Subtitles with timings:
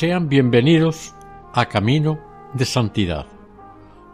[0.00, 1.14] Sean bienvenidos
[1.52, 2.18] a Camino
[2.54, 3.26] de Santidad,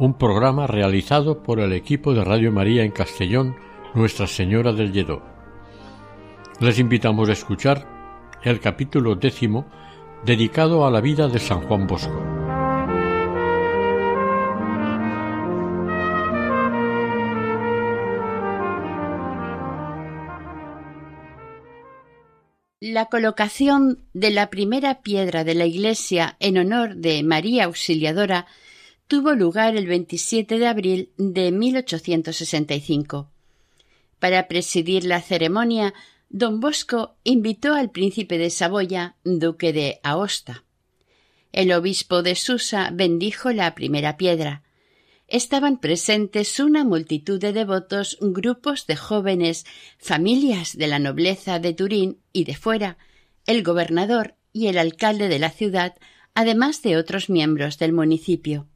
[0.00, 3.54] un programa realizado por el equipo de Radio María en Castellón,
[3.94, 5.22] Nuestra Señora del Lledó.
[6.58, 7.86] Les invitamos a escuchar
[8.42, 9.64] el capítulo décimo
[10.24, 12.35] dedicado a la vida de San Juan Bosco.
[22.96, 28.46] La colocación de la primera piedra de la iglesia en honor de María Auxiliadora
[29.06, 33.30] tuvo lugar el 27 de abril de 1865.
[34.18, 35.92] Para presidir la ceremonia,
[36.30, 40.64] don Bosco invitó al príncipe de Saboya, duque de Aosta.
[41.52, 44.62] El obispo de Susa bendijo la primera piedra
[45.28, 49.66] estaban presentes una multitud de devotos, grupos de jóvenes,
[49.98, 52.98] familias de la nobleza de Turín y de fuera,
[53.46, 55.96] el gobernador y el alcalde de la ciudad,
[56.34, 58.68] además de otros miembros del municipio.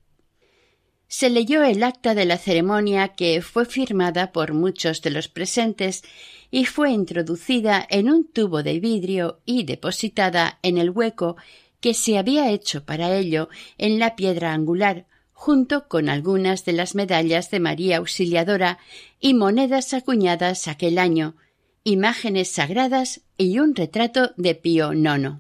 [1.09, 6.05] Se leyó el acta de la ceremonia que fue firmada por muchos de los presentes
[6.53, 11.37] y fue introducida en un tubo de vidrio y depositada en el hueco
[11.81, 15.07] que se había hecho para ello en la piedra angular,
[15.41, 18.79] junto con algunas de las medallas de María Auxiliadora
[19.21, 21.35] y monedas acuñadas aquel año,
[21.83, 25.39] imágenes sagradas y un retrato de Pío IX.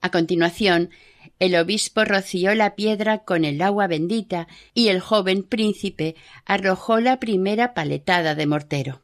[0.00, 0.90] A continuación,
[1.38, 7.20] el obispo roció la piedra con el agua bendita y el joven príncipe arrojó la
[7.20, 9.02] primera paletada de mortero.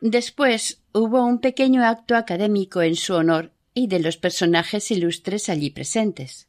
[0.00, 5.70] Después hubo un pequeño acto académico en su honor y de los personajes ilustres allí
[5.70, 6.47] presentes.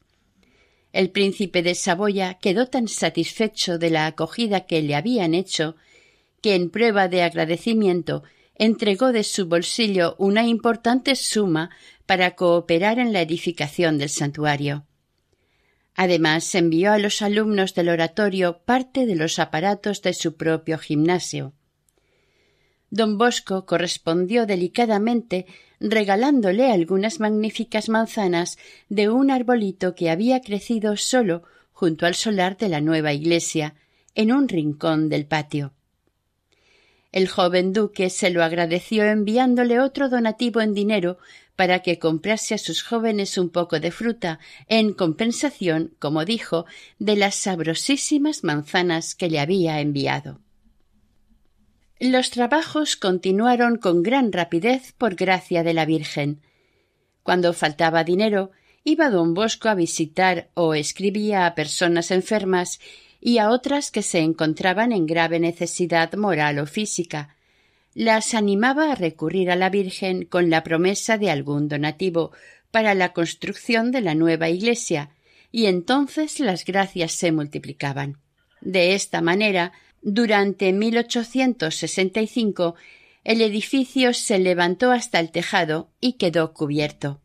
[0.92, 5.76] El príncipe de Saboya quedó tan satisfecho de la acogida que le habían hecho
[6.40, 8.22] que en prueba de agradecimiento
[8.56, 11.70] entregó de su bolsillo una importante suma
[12.06, 14.84] para cooperar en la edificación del santuario.
[15.94, 21.54] Además, envió a los alumnos del oratorio parte de los aparatos de su propio gimnasio.
[22.90, 25.46] Don Bosco correspondió delicadamente
[25.78, 28.58] regalándole algunas magníficas manzanas
[28.88, 33.74] de un arbolito que había crecido solo junto al solar de la nueva iglesia,
[34.14, 35.72] en un rincón del patio.
[37.12, 41.18] El joven duque se lo agradeció enviándole otro donativo en dinero
[41.56, 46.66] para que comprase a sus jóvenes un poco de fruta en compensación, como dijo,
[46.98, 50.40] de las sabrosísimas manzanas que le había enviado.
[52.00, 56.40] Los trabajos continuaron con gran rapidez por gracia de la Virgen.
[57.22, 58.52] Cuando faltaba dinero,
[58.84, 62.80] iba don Bosco a visitar o escribía a personas enfermas
[63.20, 67.36] y a otras que se encontraban en grave necesidad moral o física.
[67.92, 72.32] Las animaba a recurrir a la Virgen con la promesa de algún donativo
[72.70, 75.10] para la construcción de la nueva iglesia,
[75.52, 78.16] y entonces las gracias se multiplicaban.
[78.62, 79.72] De esta manera
[80.02, 82.74] durante 1865
[83.24, 87.20] el edificio se levantó hasta el tejado y quedó cubierto.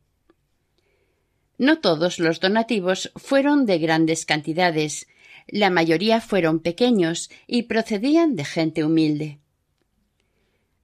[1.58, 5.08] No todos los donativos fueron de grandes cantidades,
[5.47, 9.40] la mayoría fueron pequeños y procedían de gente humilde.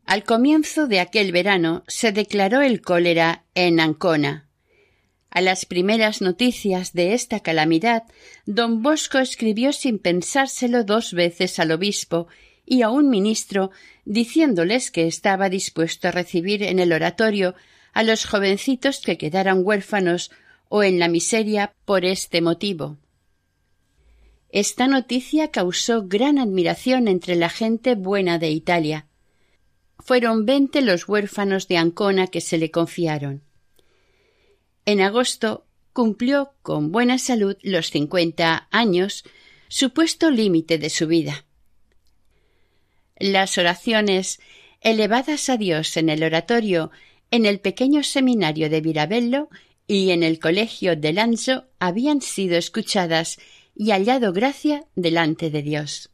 [0.06, 4.48] Al comienzo de aquel verano se declaró el cólera en Ancona.
[5.34, 8.04] A las primeras noticias de esta calamidad,
[8.46, 12.28] don Bosco escribió sin pensárselo dos veces al obispo
[12.66, 13.72] y a un ministro,
[14.04, 17.56] diciéndoles que estaba dispuesto a recibir en el oratorio
[17.94, 20.32] a los jovencitos que quedaran huérfanos
[20.68, 22.98] o en la miseria por este motivo.
[24.50, 29.08] Esta noticia causó gran admiración entre la gente buena de Italia.
[29.98, 33.44] Fueron veinte los huérfanos de Ancona que se le confiaron.
[34.92, 39.24] En agosto cumplió con buena salud los cincuenta años,
[39.70, 41.46] supuesto límite de su vida.
[43.18, 44.42] Las oraciones
[44.82, 46.92] elevadas a Dios en el oratorio,
[47.30, 49.48] en el pequeño seminario de Virabello
[49.88, 53.40] y en el colegio de Lanzo habían sido escuchadas
[53.74, 56.10] y hallado gracia delante de Dios.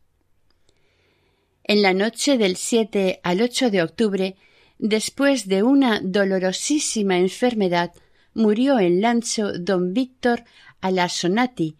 [1.63, 4.35] En la noche del 7 al 8 de octubre,
[4.77, 7.91] después de una dolorosísima enfermedad,
[8.37, 10.43] murió en Lancho don Víctor
[10.79, 11.75] Alasonati,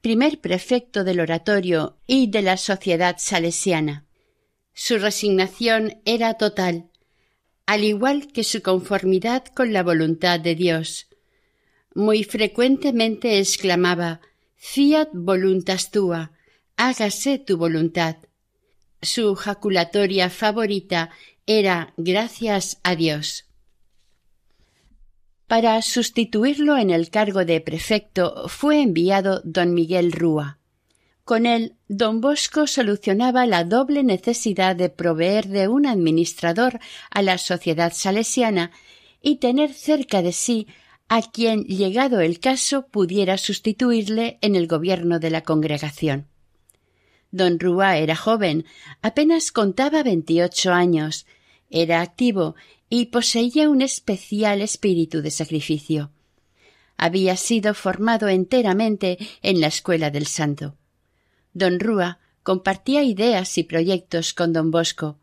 [0.00, 4.06] primer prefecto del oratorio y de la sociedad salesiana.
[4.72, 6.88] Su resignación era total,
[7.66, 11.06] al igual que su conformidad con la voluntad de Dios.
[11.94, 14.22] Muy frecuentemente exclamaba
[14.56, 16.32] Fiat voluntas tua,
[16.76, 18.16] hágase tu voluntad.
[19.02, 21.10] Su jaculatoria favorita
[21.46, 23.49] era Gracias a Dios.
[25.50, 30.60] Para sustituirlo en el cargo de prefecto fue enviado don Miguel Rúa.
[31.24, 36.78] Con él, don Bosco solucionaba la doble necesidad de proveer de un administrador
[37.10, 38.70] a la sociedad salesiana
[39.20, 40.68] y tener cerca de sí
[41.08, 46.28] a quien, llegado el caso, pudiera sustituirle en el gobierno de la congregación.
[47.32, 48.66] Don Rúa era joven,
[49.02, 51.26] apenas contaba veintiocho años,
[51.70, 52.54] era activo
[52.90, 56.10] y poseía un especial espíritu de sacrificio.
[56.96, 60.76] Había sido formado enteramente en la escuela del santo.
[61.54, 65.18] Don Rúa compartía ideas y proyectos con don Bosco.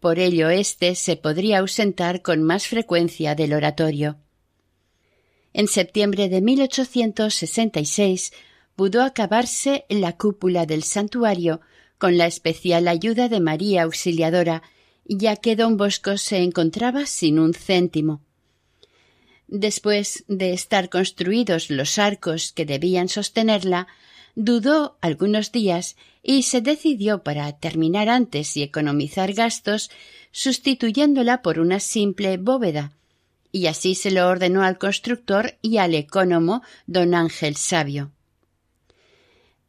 [0.00, 4.18] Por ello éste se podría ausentar con más frecuencia del oratorio.
[5.52, 8.32] En septiembre de 1866
[8.74, 11.60] pudo acabarse la cúpula del santuario
[11.96, 14.62] con la especial ayuda de María Auxiliadora
[15.08, 18.20] ya que don Bosco se encontraba sin un céntimo.
[19.48, 23.88] Después de estar construidos los arcos que debían sostenerla,
[24.34, 29.90] dudó algunos días y se decidió para terminar antes y economizar gastos
[30.30, 32.92] sustituyéndola por una simple bóveda,
[33.50, 38.12] y así se lo ordenó al constructor y al ecónomo don Ángel Sabio.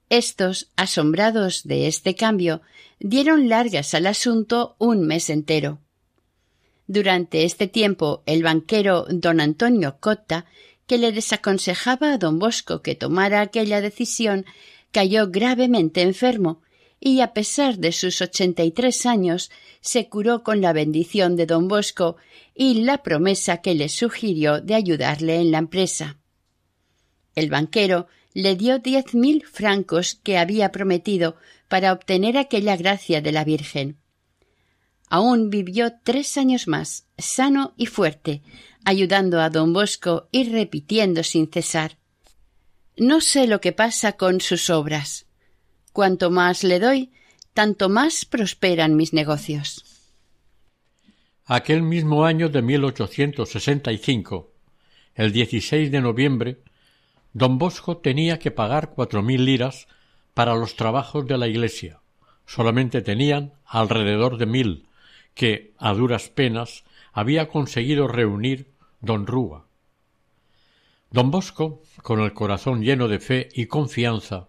[0.10, 2.62] Estos, asombrados de este cambio,
[3.00, 5.80] dieron largas al asunto un mes entero.
[6.88, 10.46] Durante este tiempo el banquero don Antonio Cotta,
[10.88, 14.46] que le desaconsejaba a don Bosco que tomara aquella decisión,
[14.92, 16.64] cayó gravemente enfermo
[17.00, 19.52] y a pesar de sus ochenta y tres años
[19.82, 22.18] se curó con la bendición de don Bosco
[22.56, 26.18] y la promesa que le sugirió de ayudarle en la empresa.
[27.36, 31.36] El banquero le dio diez mil francos que había prometido
[31.68, 33.98] para obtener aquella gracia de la Virgen.
[35.10, 38.44] Aún vivió tres años más, sano y fuerte,
[38.86, 41.98] ayudando a don Bosco y repitiendo sin cesar
[42.96, 45.26] No sé lo que pasa con sus obras.
[45.94, 47.12] Cuanto más le doy,
[47.54, 49.84] tanto más prosperan mis negocios.
[51.46, 54.54] Aquel mismo año de 1865,
[55.16, 56.62] el 16 de noviembre,
[57.34, 59.88] don Bosco tenía que pagar cuatro mil liras
[60.34, 62.02] para los trabajos de la iglesia.
[62.46, 64.88] Solamente tenían alrededor de mil,
[65.36, 66.84] que, a duras penas,
[67.14, 68.72] había conseguido reunir
[69.02, 69.68] don Rúa.
[71.12, 74.48] Don Bosco, con el corazón lleno de fe y confianza,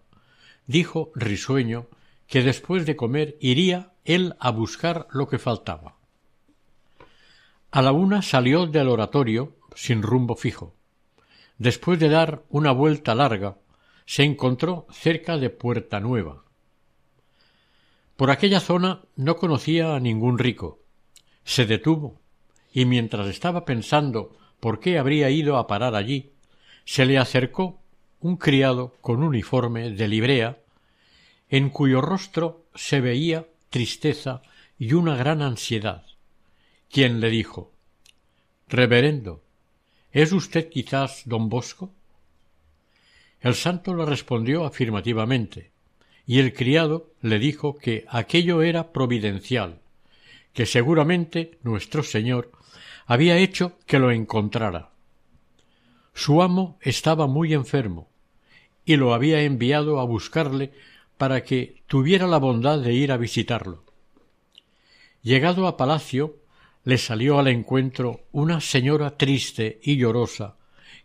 [0.67, 1.87] dijo risueño
[2.27, 5.97] que después de comer iría él a buscar lo que faltaba.
[7.71, 10.75] A la una salió del oratorio sin rumbo fijo.
[11.61, 13.59] Después de dar una vuelta larga,
[14.07, 16.43] se encontró cerca de Puerta Nueva.
[18.17, 20.79] Por aquella zona no conocía a ningún rico.
[21.45, 22.19] Se detuvo
[22.73, 26.33] y mientras estaba pensando por qué habría ido a parar allí,
[26.87, 27.79] se le acercó
[28.21, 30.61] un criado con uniforme de librea,
[31.51, 34.41] en cuyo rostro se veía tristeza
[34.79, 36.07] y una gran ansiedad,
[36.91, 37.71] quien le dijo
[38.67, 39.43] Reverendo,
[40.13, 41.91] ¿Es usted quizás don Bosco?
[43.41, 45.71] El santo le respondió afirmativamente,
[46.27, 49.79] y el criado le dijo que aquello era providencial,
[50.53, 52.51] que seguramente nuestro Señor
[53.07, 54.91] había hecho que lo encontrara.
[56.13, 58.09] Su amo estaba muy enfermo,
[58.85, 60.73] y lo había enviado a buscarle
[61.19, 63.85] para que tuviera la bondad de ir a visitarlo.
[65.23, 66.37] Llegado a palacio,
[66.85, 70.57] le salió al encuentro una señora triste y llorosa,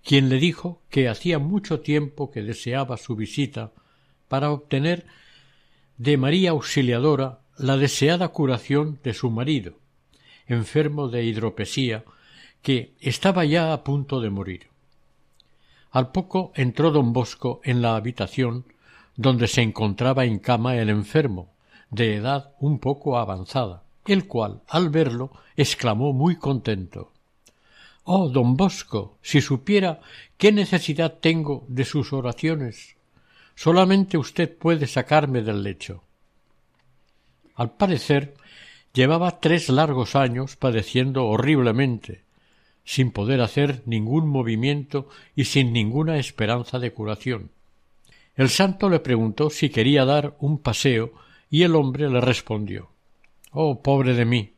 [0.04, 3.72] quien le dijo que hacía mucho tiempo que deseaba su visita
[4.28, 5.06] para obtener
[5.98, 9.80] de María Auxiliadora la deseada curación de su marido,
[10.48, 12.04] enfermo de hidropesía,
[12.62, 14.68] que estaba ya a punto de morir.
[15.92, 18.66] Al poco entró don Bosco en la habitación
[19.16, 21.54] donde se encontraba en cama el enfermo,
[21.90, 27.12] de edad un poco avanzada, el cual, al verlo, exclamó muy contento
[28.08, 30.00] Oh, don Bosco, si supiera
[30.38, 32.96] qué necesidad tengo de sus oraciones.
[33.56, 36.04] Solamente usted puede sacarme del lecho.
[37.56, 38.36] Al parecer,
[38.94, 42.22] llevaba tres largos años padeciendo horriblemente,
[42.84, 47.50] sin poder hacer ningún movimiento y sin ninguna esperanza de curación.
[48.36, 51.12] El santo le preguntó si quería dar un paseo
[51.50, 52.95] y el hombre le respondió
[53.58, 54.54] Oh, pobre de mí.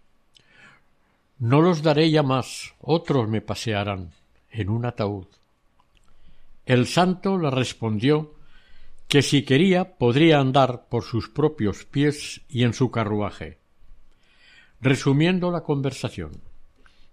[1.37, 4.09] No los daré ya más, otros me pasearán
[4.49, 5.27] en un ataúd.
[6.65, 8.33] El santo le respondió
[9.07, 13.59] que si quería podría andar por sus propios pies y en su carruaje.
[14.81, 16.31] Resumiendo la conversación,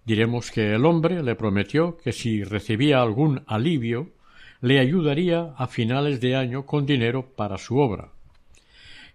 [0.07, 4.09] diremos que el hombre le prometió que si recibía algún alivio
[4.63, 8.15] le ayudaría a finales de año con dinero para su obra.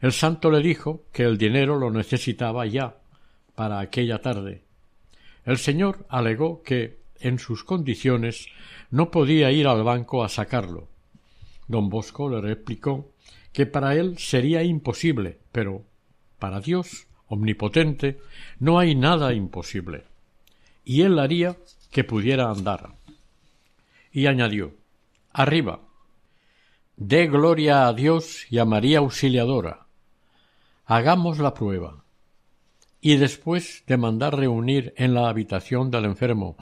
[0.02, 2.98] El santo le dijo que el dinero lo necesitaba ya
[3.56, 4.64] para aquella tarde.
[5.46, 8.48] El señor alegó que, en sus condiciones,
[8.92, 10.88] no podía ir al banco a sacarlo.
[11.68, 13.12] Don Bosco le replicó
[13.52, 15.84] que para él sería imposible, pero
[16.40, 18.20] para Dios, omnipotente,
[18.60, 20.06] no hay nada imposible.
[20.86, 21.58] Y él haría
[21.92, 22.94] que pudiera andar.
[24.12, 24.74] Y añadió
[25.32, 25.82] Arriba.
[26.96, 29.89] Dé gloria a Dios y a María Auxiliadora.
[30.92, 32.04] Hagamos la prueba.
[33.00, 36.58] Y después de mandar reunir en la habitación del enfermo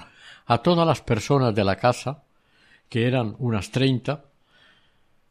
[0.46, 2.26] a todas las personas de la casa,
[2.90, 4.26] que eran unas treinta,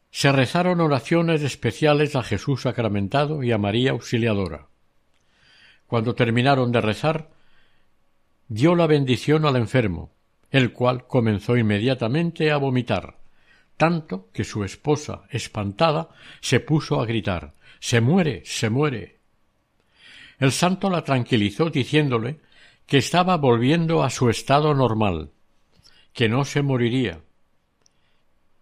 [0.09, 4.65] se rezaron oraciones especiales a Jesús sacramentado y a María Auxiliadora.
[5.85, 7.29] Cuando terminaron de rezar,
[8.47, 10.09] dio la bendición al enfermo,
[10.49, 13.19] el cual comenzó inmediatamente a vomitar,
[13.77, 16.09] tanto que su esposa, espantada,
[16.41, 18.43] se puso a gritar Se muere.
[18.45, 19.19] se muere.
[20.39, 22.39] El santo la tranquilizó diciéndole
[22.85, 25.31] que estaba volviendo a su estado normal,
[26.13, 27.21] que no se moriría,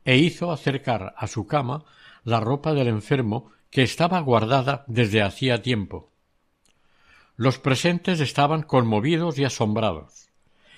[0.03, 1.83] e hizo acercar a su cama
[2.23, 6.11] la ropa del enfermo que estaba guardada desde hacía tiempo.
[7.35, 10.29] Los presentes estaban conmovidos y asombrados.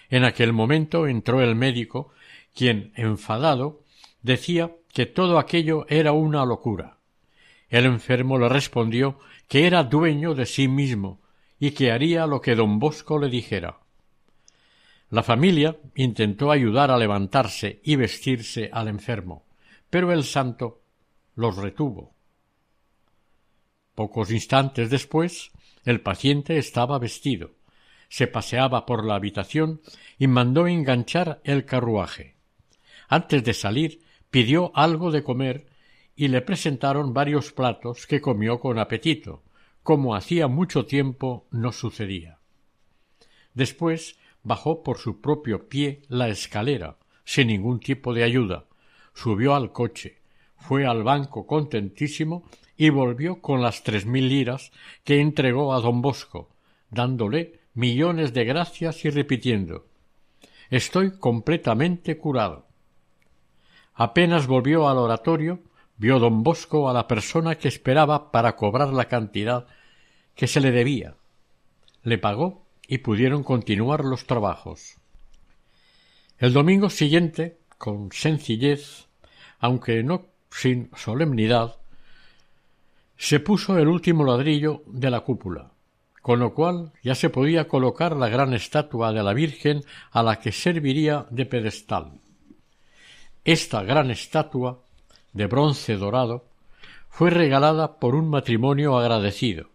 [0.10, 2.12] En aquel momento entró el médico,
[2.56, 3.84] quien, enfadado,
[4.24, 6.97] decía que todo aquello era una locura.
[7.70, 11.22] El enfermo le respondió que era dueño de sí mismo
[11.60, 13.80] y que haría lo que don Bosco le dijera.
[15.10, 19.46] La familia intentó ayudar a levantarse y vestirse al enfermo,
[19.90, 20.82] pero el santo
[21.36, 22.14] los retuvo.
[23.96, 25.52] Pocos instantes después,
[25.86, 27.56] el paciente estaba vestido,
[28.10, 29.82] se paseaba por la habitación
[30.18, 32.36] y mandó enganchar el carruaje.
[33.08, 35.68] Antes de salir, pidió algo de comer
[36.18, 39.44] y le presentaron varios platos que comió con apetito,
[39.84, 42.40] como hacía mucho tiempo no sucedía.
[43.54, 48.66] Después bajó por su propio pie la escalera, sin ningún tipo de ayuda,
[49.14, 50.22] subió al coche,
[50.58, 52.44] fue al banco contentísimo
[52.76, 54.72] y volvió con las tres mil liras
[55.04, 56.50] que entregó a don Bosco,
[56.90, 59.86] dándole millones de gracias y repitiendo
[60.70, 62.66] Estoy completamente curado.
[63.94, 65.62] Apenas volvió al oratorio,
[65.98, 69.68] vio don Bosco a la persona que esperaba para cobrar la cantidad
[70.36, 71.16] que se le debía.
[72.04, 74.96] Le pagó y pudieron continuar los trabajos.
[76.38, 79.08] El domingo siguiente, con sencillez,
[79.60, 81.78] aunque no sin solemnidad,
[83.18, 85.72] se puso el último ladrillo de la cúpula,
[86.22, 90.40] con lo cual ya se podía colocar la gran estatua de la Virgen a la
[90.40, 92.20] que serviría de pedestal.
[93.44, 94.84] Esta gran estatua,
[95.38, 96.46] de bronce dorado,
[97.10, 99.70] fue regalada por un matrimonio agradecido,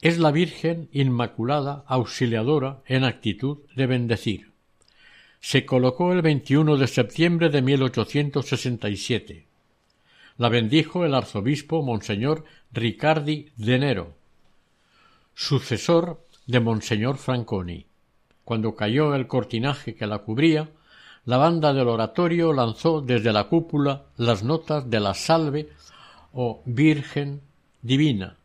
[0.00, 4.52] es la Virgen Inmaculada Auxiliadora en actitud de bendecir.
[5.40, 9.46] Se colocó el 21 de septiembre de 1867.
[10.36, 14.14] La bendijo el arzobispo Monseñor Ricardi de Nero,
[15.34, 17.86] sucesor de Monseñor Franconi.
[18.44, 20.70] Cuando cayó el cortinaje que la cubría,
[21.24, 25.68] la banda del oratorio lanzó desde la cúpula las notas de la salve
[26.32, 27.40] o Virgen
[27.82, 28.36] Divina,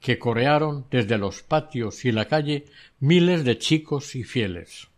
[0.00, 2.66] que corearon desde los patios y la calle
[3.00, 4.88] miles de chicos y fieles.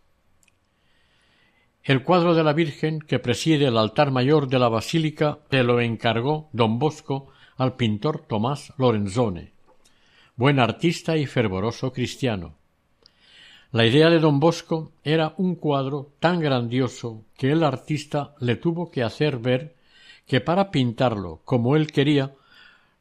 [1.83, 5.81] El cuadro de la Virgen que preside el altar mayor de la basílica se lo
[5.81, 9.52] encargó don Bosco al pintor Tomás Lorenzone,
[10.35, 12.57] buen artista y fervoroso cristiano.
[13.75, 18.88] La idea de don Bosco era un cuadro tan grandioso que el artista le tuvo
[18.88, 19.75] que hacer ver
[20.28, 22.35] que para pintarlo como él quería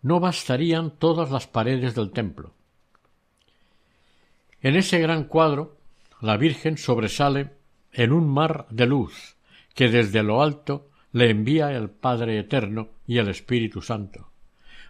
[0.01, 2.55] no bastarían todas las paredes del templo.
[4.63, 5.77] En ese gran cuadro
[6.21, 7.51] la Virgen sobresale
[7.91, 9.35] en un mar de luz
[9.75, 14.31] que desde lo alto le envía el Padre Eterno y el Espíritu Santo.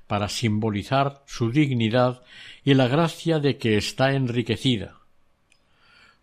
[0.08, 2.22] para simbolizar su dignidad
[2.64, 5.03] y la gracia de que está enriquecida.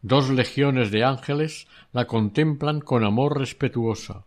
[0.02, 4.24] Dos legiones de ángeles la contemplan con amor respetuosa,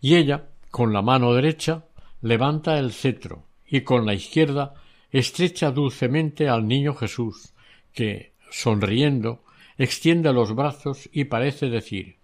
[0.00, 1.84] y ella, con la mano derecha,
[2.20, 4.74] levanta el cetro, y con la izquierda
[5.10, 7.54] estrecha dulcemente al niño Jesús,
[7.92, 9.44] que, sonriendo,
[9.78, 12.16] extiende los brazos y parece decir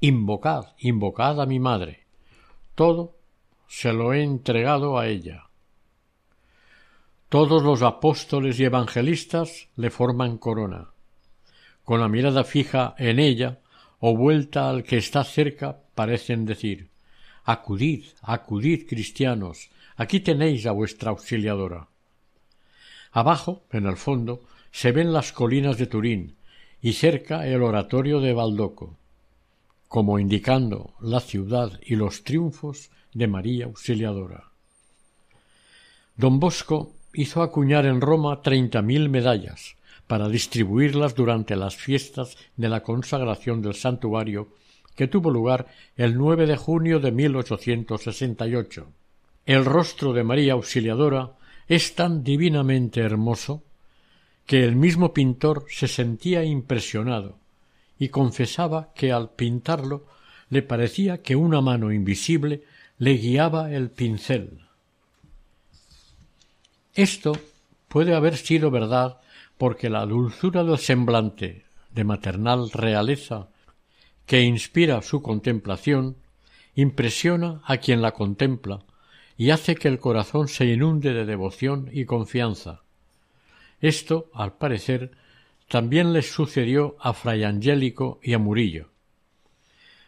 [0.00, 2.06] Invocad, invocad a mi madre.
[2.74, 3.16] Todo
[3.66, 5.50] se lo he entregado a ella.
[7.28, 10.88] Todos los apóstoles y evangelistas le forman corona.
[11.90, 13.58] Con la mirada fija en ella
[13.98, 16.88] o vuelta al que está cerca, parecen decir
[17.42, 21.88] Acudid, acudid, cristianos, aquí tenéis a vuestra auxiliadora.
[23.10, 26.36] Abajo, en el fondo, se ven las colinas de Turín
[26.80, 28.96] y cerca el oratorio de Baldoco,
[29.88, 34.44] como indicando la ciudad y los triunfos de María Auxiliadora.
[36.14, 39.74] Don Bosco hizo acuñar en Roma treinta mil medallas
[40.10, 44.48] para distribuirlas durante las fiestas de la consagración del santuario
[44.96, 48.88] que tuvo lugar el 9 de junio de 1868.
[49.46, 51.36] El rostro de María Auxiliadora
[51.68, 53.62] es tan divinamente hermoso
[54.46, 57.38] que el mismo pintor se sentía impresionado
[57.96, 60.06] y confesaba que al pintarlo
[60.48, 62.64] le parecía que una mano invisible
[62.98, 64.58] le guiaba el pincel.
[66.96, 67.38] Esto
[67.86, 69.20] puede haber sido verdad
[69.60, 73.50] porque la dulzura del semblante de maternal realeza
[74.24, 76.16] que inspira su contemplación
[76.74, 78.78] impresiona a quien la contempla
[79.36, 82.84] y hace que el corazón se inunde de devoción y confianza.
[83.82, 85.10] Esto, al parecer,
[85.68, 88.88] también les sucedió a Fray Angélico y a Murillo.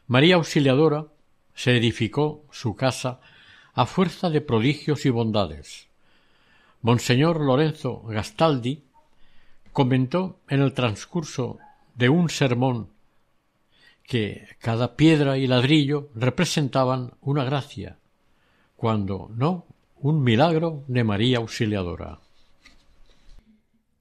[0.06, 1.08] María Auxiliadora
[1.54, 3.20] se edificó su casa
[3.74, 5.88] a fuerza de prodigios y bondades.
[6.80, 8.84] Monseñor Lorenzo Gastaldi
[9.72, 11.58] comentó en el transcurso
[11.94, 12.88] de un sermón
[14.04, 17.98] que cada piedra y ladrillo representaban una gracia,
[18.76, 22.18] cuando no un milagro de María Auxiliadora.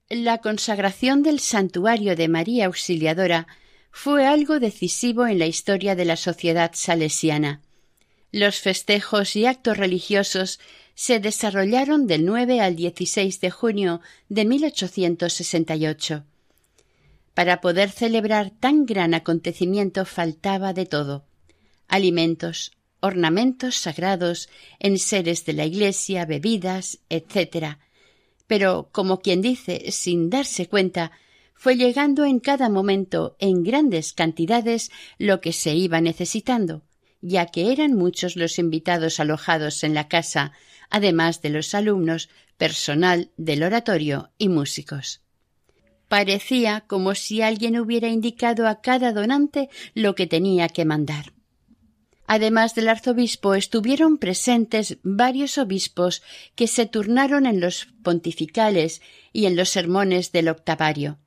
[0.10, 3.48] La consagración del santuario de María Auxiliadora
[3.92, 7.62] fue algo decisivo en la historia de la sociedad salesiana.
[8.32, 10.60] Los festejos y actos religiosos
[11.02, 16.24] se desarrollaron del 9 al 16 de junio de 1868.
[17.34, 21.26] Para poder celebrar tan gran acontecimiento faltaba de todo
[21.88, 27.78] alimentos, ornamentos sagrados, enseres de la iglesia, bebidas, etc.
[28.46, 31.14] Pero, como quien dice, sin darse cuenta,
[31.56, 36.84] fue llegando en cada momento en grandes cantidades lo que se iba necesitando,
[37.22, 40.54] ya que eran muchos los invitados alojados en la casa,
[40.92, 45.22] además de los alumnos, personal del oratorio y músicos.
[46.08, 51.34] Parecía como si alguien hubiera indicado a cada donante lo que tenía que mandar.
[52.28, 56.22] Además del arzobispo estuvieron presentes varios obispos
[56.56, 59.02] que se turnaron en los pontificales
[59.34, 61.18] y en los sermones del octavario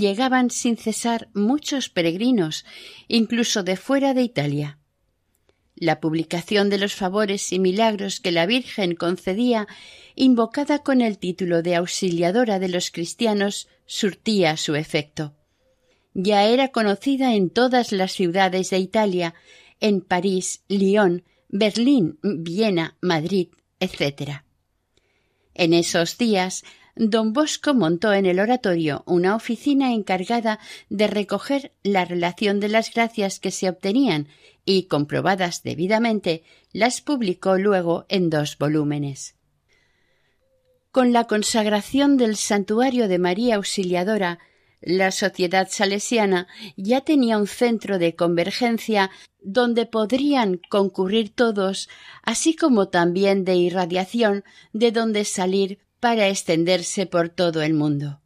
[0.00, 2.64] llegaban sin cesar muchos peregrinos,
[3.08, 4.78] incluso de fuera de Italia.
[5.76, 9.66] La publicación de los favores y milagros que la Virgen concedía,
[10.14, 15.34] invocada con el título de auxiliadora de los cristianos, surtía su efecto.
[16.14, 19.34] Ya era conocida en todas las ciudades de Italia,
[19.80, 23.48] en París, Lyon, Berlín, Viena, Madrid,
[23.80, 24.44] etc.
[25.54, 26.64] En esos días
[26.96, 32.94] don Bosco montó en el oratorio una oficina encargada de recoger la relación de las
[32.94, 34.28] gracias que se obtenían
[34.64, 39.36] y, comprobadas debidamente, las publicó luego en dos volúmenes.
[40.90, 44.38] Con la consagración del santuario de María Auxiliadora,
[44.80, 46.46] la sociedad salesiana
[46.76, 51.88] ya tenía un centro de convergencia donde podrían concurrir todos,
[52.22, 58.20] así como también de irradiación de donde salir para extenderse por todo el mundo.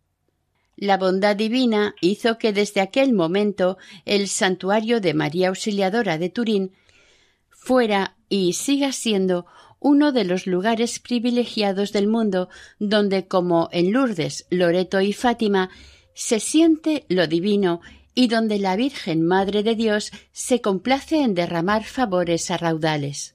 [0.81, 6.71] La bondad divina hizo que desde aquel momento el santuario de María Auxiliadora de Turín
[7.51, 9.45] fuera y siga siendo
[9.81, 15.69] uno de los lugares privilegiados del mundo donde, como en Lourdes, Loreto y Fátima,
[16.15, 17.81] se siente lo divino
[18.15, 23.35] y donde la Virgen Madre de Dios se complace en derramar favores a raudales.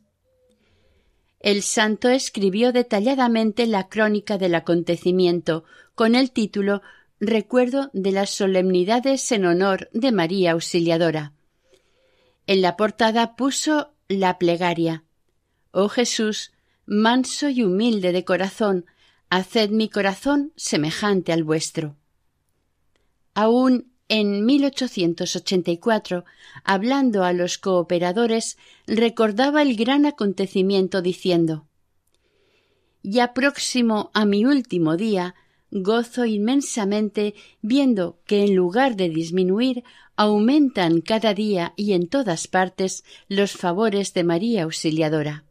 [1.42, 6.82] El santo escribió detalladamente la crónica del acontecimiento con el título
[7.26, 11.32] Recuerdo de las solemnidades en honor de María Auxiliadora.
[12.48, 15.06] En la portada puso la plegaria
[15.72, 16.52] Oh Jesús,
[16.86, 18.88] manso y humilde de corazón,
[19.30, 21.96] haced mi corazón semejante al vuestro.
[23.34, 26.26] Aún en 1884,
[26.66, 31.68] hablando a los cooperadores, recordaba el gran acontecimiento diciendo
[33.02, 35.36] Ya próximo a mi último día,
[35.74, 39.84] gozo inmensamente viendo que en lugar de disminuir
[40.16, 45.44] aumentan cada día y en todas partes los favores de María Auxiliadora.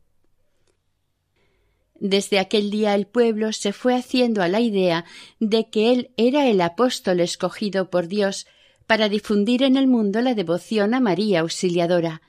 [1.98, 5.04] Desde aquel día el pueblo se fue haciendo a la idea
[5.40, 8.46] de que él era el apóstol escogido por Dios
[8.86, 12.22] para difundir en el mundo la devoción a María Auxiliadora,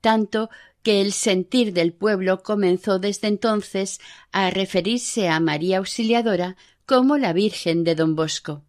[0.00, 0.50] tanto
[0.82, 4.00] que el sentir del pueblo comenzó desde entonces
[4.32, 6.56] a referirse a María Auxiliadora
[6.90, 8.64] como la Virgen de Don Bosco.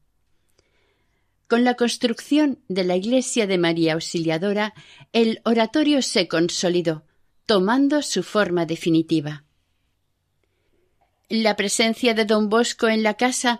[1.47, 4.75] Con la construcción de la iglesia de María Auxiliadora,
[5.11, 7.03] el oratorio se consolidó,
[7.47, 9.43] tomando su forma definitiva.
[11.29, 13.59] La presencia de don Bosco en la casa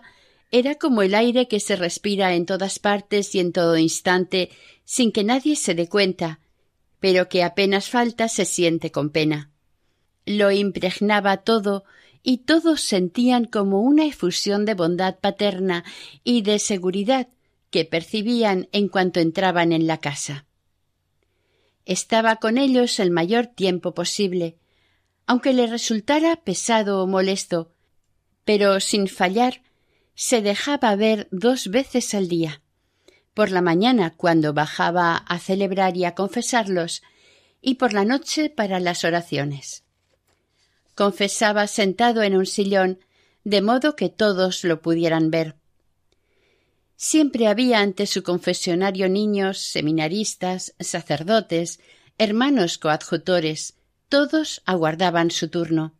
[0.52, 4.48] era como el aire que se respira en todas partes y en todo instante
[4.84, 6.38] sin que nadie se dé cuenta,
[7.00, 9.50] pero que apenas falta se siente con pena.
[10.24, 11.82] Lo impregnaba todo
[12.22, 15.84] y todos sentían como una efusión de bondad paterna
[16.24, 17.28] y de seguridad
[17.70, 20.46] que percibían en cuanto entraban en la casa.
[21.84, 24.56] Estaba con ellos el mayor tiempo posible,
[25.26, 27.72] aunque le resultara pesado o molesto,
[28.44, 29.62] pero sin fallar
[30.14, 32.62] se dejaba ver dos veces al día
[33.34, 37.02] por la mañana cuando bajaba a celebrar y a confesarlos
[37.60, 39.84] y por la noche para las oraciones.
[40.94, 42.98] Confesaba sentado en un sillón
[43.44, 45.56] de modo que todos lo pudieran ver.
[46.96, 51.80] Siempre había ante su confesionario niños, seminaristas, sacerdotes,
[52.18, 53.74] hermanos coadjutores,
[54.08, 55.94] todos aguardaban su turno.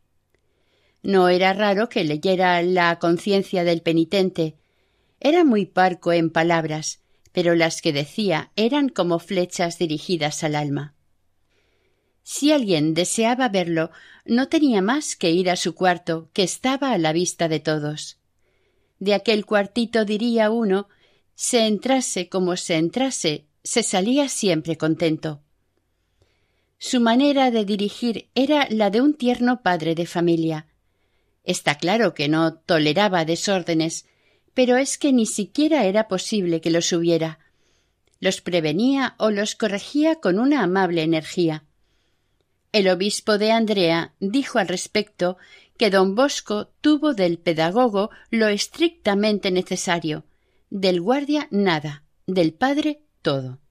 [1.03, 4.55] No era raro que leyera la conciencia del penitente.
[5.19, 7.01] Era muy parco en palabras,
[7.33, 10.95] pero las que decía eran como flechas dirigidas al alma.
[12.23, 13.91] Si alguien deseaba verlo,
[14.25, 18.19] no tenía más que ir a su cuarto, que estaba a la vista de todos.
[18.99, 20.89] De aquel cuartito diría uno,
[21.35, 25.41] se entrase como se entrase, se salía siempre contento.
[26.79, 30.67] Su manera de dirigir era la de un tierno padre de familia.
[31.45, 34.07] Está claro que no toleraba desórdenes,
[34.55, 37.39] pero es que ni siquiera era posible que los hubiera.
[38.21, 41.65] Los prevenía o los corregía con una amable energía.
[42.73, 45.37] El obispo de Andrea dijo al respecto
[45.77, 50.25] que don Bosco tuvo del pedagogo lo estrictamente necesario,
[50.71, 53.63] del guardia nada, del padre todo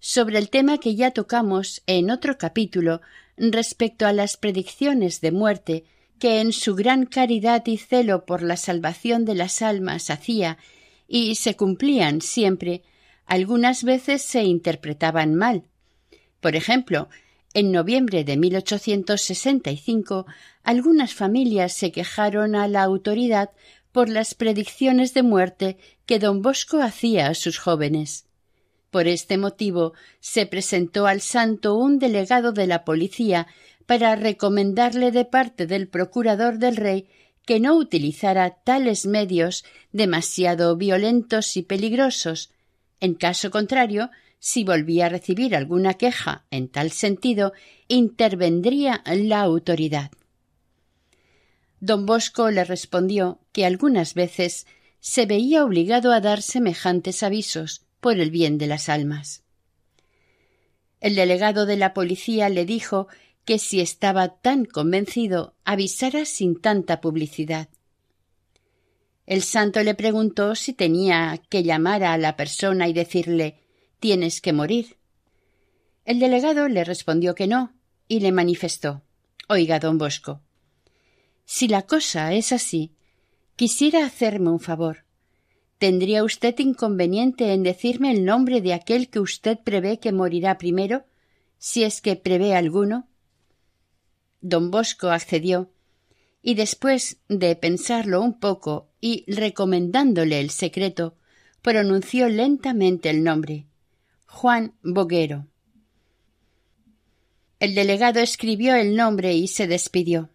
[0.00, 3.02] sobre el tema que ya tocamos en otro capítulo
[3.36, 5.84] respecto a las predicciones de muerte
[6.18, 10.58] que en su gran caridad y celo por la salvación de las almas hacía
[11.06, 12.82] y se cumplían siempre,
[13.26, 15.64] algunas veces se interpretaban mal.
[16.40, 17.08] Por ejemplo,
[17.52, 20.26] en noviembre de 1865
[20.62, 23.50] algunas familias se quejaron a la autoridad
[23.92, 28.26] por las predicciones de muerte que don Bosco hacía a sus jóvenes.
[28.90, 33.46] Por este motivo se presentó al santo un delegado de la policía
[33.86, 37.08] para recomendarle de parte del procurador del rey
[37.46, 42.50] que no utilizara tales medios demasiado violentos y peligrosos.
[43.00, 44.10] En caso contrario,
[44.40, 47.52] si volvía a recibir alguna queja en tal sentido,
[47.86, 50.10] intervendría la autoridad.
[51.78, 54.66] Don Bosco le respondió que algunas veces
[54.98, 59.44] se veía obligado a dar semejantes avisos, por el bien de las almas.
[61.00, 63.08] El delegado de la policía le dijo
[63.44, 67.68] que si estaba tan convencido avisara sin tanta publicidad.
[69.26, 73.60] El santo le preguntó si tenía que llamar a la persona y decirle
[74.00, 74.96] tienes que morir.
[76.04, 77.72] El delegado le respondió que no
[78.08, 79.02] y le manifestó
[79.48, 80.40] Oiga, don Bosco,
[81.44, 82.92] si la cosa es así,
[83.56, 85.04] quisiera hacerme un favor.
[85.78, 91.04] ¿Tendría usted inconveniente en decirme el nombre de aquel que usted prevé que morirá primero,
[91.58, 93.08] si es que prevé alguno?
[94.40, 95.70] Don Bosco accedió,
[96.42, 101.16] y después de pensarlo un poco y recomendándole el secreto,
[101.62, 103.66] pronunció lentamente el nombre
[104.32, 105.48] Juan Boguero.
[107.58, 110.30] El delegado escribió el nombre y se despidió.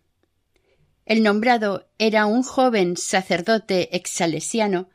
[1.05, 4.89] El nombrado era un joven sacerdote exalesiano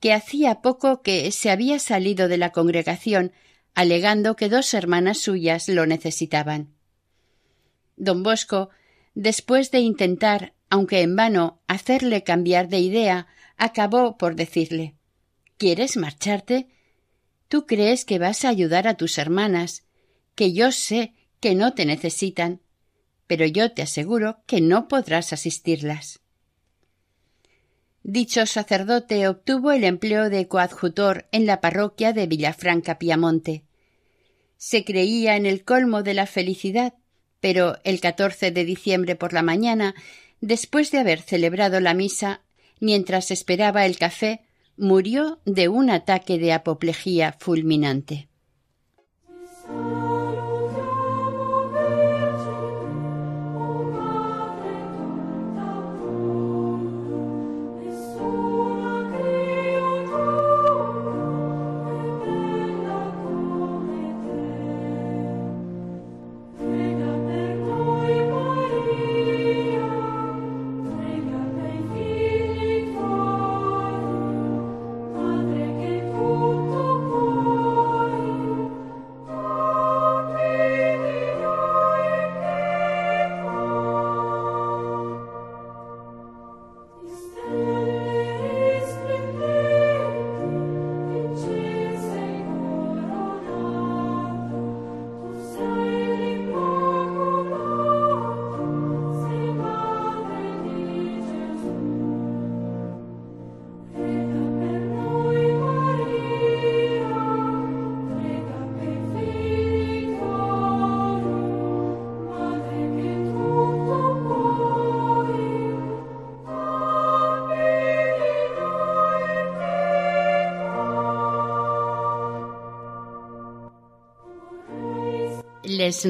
[0.00, 3.32] que hacía poco que se había salido de la congregación,
[3.74, 6.72] alegando que dos hermanas suyas lo necesitaban.
[7.96, 8.70] Don Bosco
[9.14, 14.94] Después de intentar, aunque en vano, hacerle cambiar de idea, acabó por decirle
[15.58, 16.68] ¿Quieres marcharte?
[17.48, 19.84] Tú crees que vas a ayudar a tus hermanas,
[20.34, 22.60] que yo sé que no te necesitan,
[23.26, 26.20] pero yo te aseguro que no podrás asistirlas.
[28.02, 33.64] Dicho sacerdote obtuvo el empleo de coadjutor en la parroquia de Villafranca Piamonte.
[34.58, 36.94] Se creía en el colmo de la felicidad,
[37.40, 39.94] pero el 14 de diciembre por la mañana,
[40.40, 42.42] después de haber celebrado la misa,
[42.78, 44.45] mientras esperaba el café,
[44.76, 48.28] murió de un ataque de apoplejía fulminante.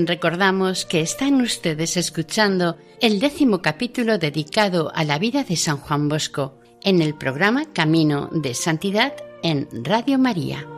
[0.06, 6.08] Recordamos que están ustedes escuchando el décimo capítulo dedicado a la vida de San Juan
[6.08, 10.75] Bosco en el programa Camino de Santidad en Radio María.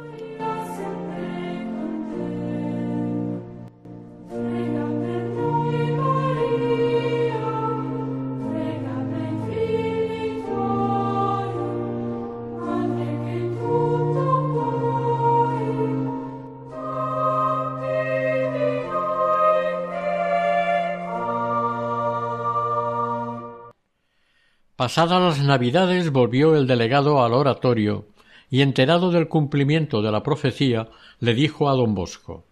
[24.79, 28.07] Pasadas las Navidades volvió el delegado al oratorio
[28.49, 30.89] y enterado del cumplimiento de la profecía,
[31.19, 32.45] le dijo a don Bosco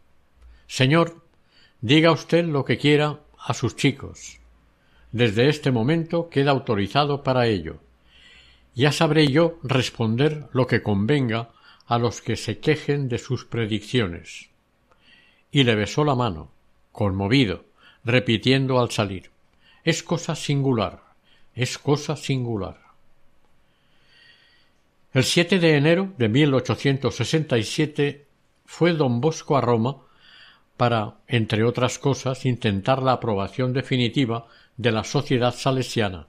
[0.66, 1.22] Señor,
[1.80, 4.40] diga usted lo que quiera a sus chicos.
[5.12, 7.78] Desde este momento queda autorizado para ello.
[8.74, 11.50] Ya sabré yo responder lo que convenga
[11.86, 14.50] a los que se quejen de sus predicciones.
[15.52, 16.50] Y le besó la mano,
[16.90, 17.66] conmovido,
[18.04, 19.30] repitiendo al salir
[19.84, 21.05] Es cosa singular
[21.56, 22.76] es cosa singular.
[25.12, 28.26] El 7 de enero de 1867
[28.66, 29.96] fue don Bosco a Roma
[30.76, 36.26] para, entre otras cosas, intentar la aprobación definitiva de la sociedad salesiana,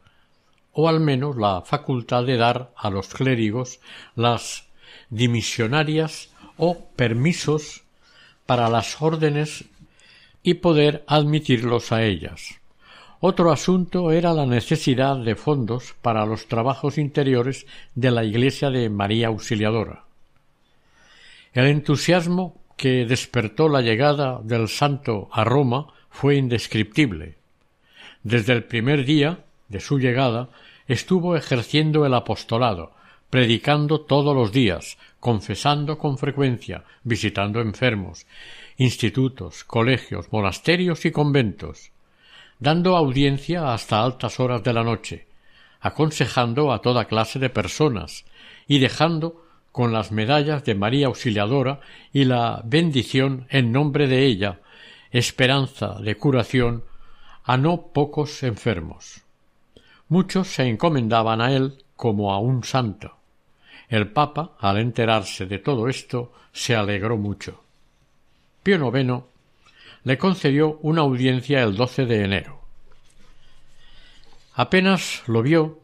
[0.71, 3.81] o al menos la facultad de dar a los clérigos
[4.15, 4.67] las
[5.09, 7.83] dimisionarias o permisos
[8.45, 9.65] para las órdenes
[10.43, 12.61] y poder admitirlos a ellas.
[13.19, 18.89] Otro asunto era la necesidad de fondos para los trabajos interiores de la iglesia de
[18.89, 20.03] María Auxiliadora.
[21.53, 27.35] El entusiasmo que despertó la llegada del santo a Roma fue indescriptible.
[28.21, 30.49] Desde el primer día de su llegada
[30.87, 32.91] estuvo ejerciendo el apostolado,
[33.31, 38.27] predicando todos los días, confesando con frecuencia, visitando enfermos,
[38.77, 41.91] institutos, colegios, monasterios y conventos,
[42.59, 45.27] dando audiencia hasta altas horas de la noche,
[45.79, 48.25] aconsejando a toda clase de personas
[48.67, 51.79] y dejando con las medallas de María Auxiliadora
[52.11, 54.59] y la bendición en nombre de ella,
[55.11, 56.83] esperanza de curación
[57.43, 59.21] a no pocos enfermos.
[60.09, 63.17] Muchos se encomendaban a él como a un santo.
[63.87, 67.61] El Papa, al enterarse de todo esto, se alegró mucho.
[68.63, 69.23] Pío IX
[70.03, 72.61] le concedió una audiencia el 12 de enero.
[74.53, 75.79] Apenas lo vio,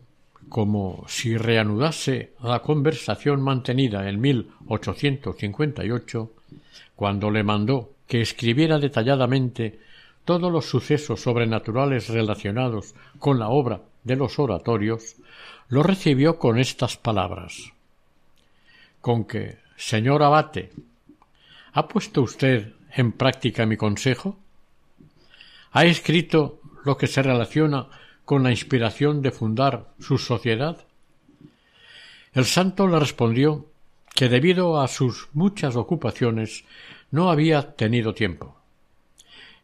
[0.49, 6.31] como si reanudase la conversación mantenida en 1858,
[6.95, 9.79] cuando le mandó que escribiera detalladamente
[10.25, 15.15] todos los sucesos sobrenaturales relacionados con la obra de los oratorios,
[15.69, 17.73] lo recibió con estas palabras
[19.03, 20.71] con que, señor abate,
[21.73, 24.37] ¿ha puesto usted en práctica mi consejo?
[25.71, 27.87] ¿Ha escrito lo que se relaciona
[28.25, 30.85] con la inspiración de fundar su sociedad?
[32.33, 33.67] El santo le respondió
[34.13, 36.63] que debido a sus muchas ocupaciones
[37.11, 38.57] no había tenido tiempo.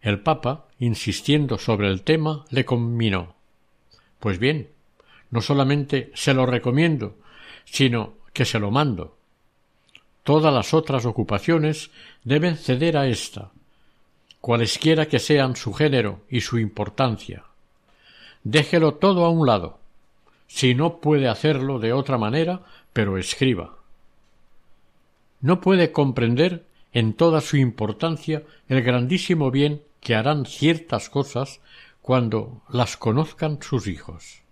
[0.01, 3.35] El Papa, insistiendo sobre el tema, le conminó
[4.19, 4.69] Pues bien,
[5.29, 7.17] no solamente se lo recomiendo,
[7.65, 9.18] sino que se lo mando.
[10.29, 11.89] Todas las otras ocupaciones
[12.23, 13.49] deben ceder a ésta,
[14.39, 17.45] cualesquiera que sean su género y su importancia.
[18.43, 19.79] Déjelo todo a un lado.
[20.45, 22.61] Si no puede hacerlo de otra manera,
[22.93, 23.77] pero escriba.
[25.41, 26.63] No puede comprender
[26.93, 31.59] en toda su importancia el grandísimo bien que harán ciertas cosas
[32.03, 34.43] cuando las conozcan sus hijos.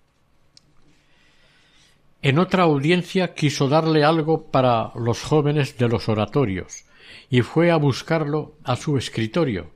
[2.28, 6.84] En otra audiencia quiso darle algo para los jóvenes de los oratorios,
[7.30, 9.72] y fue a buscarlo a su escritorio,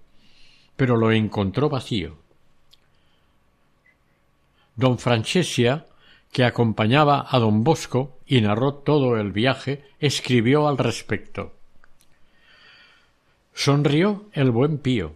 [0.75, 2.17] pero lo encontró vacío.
[4.75, 5.85] Don Francesia,
[6.33, 11.53] que acompañaba a don Bosco y narró todo el viaje, escribió al respecto.
[13.53, 15.13] Sonrió el buen Pío,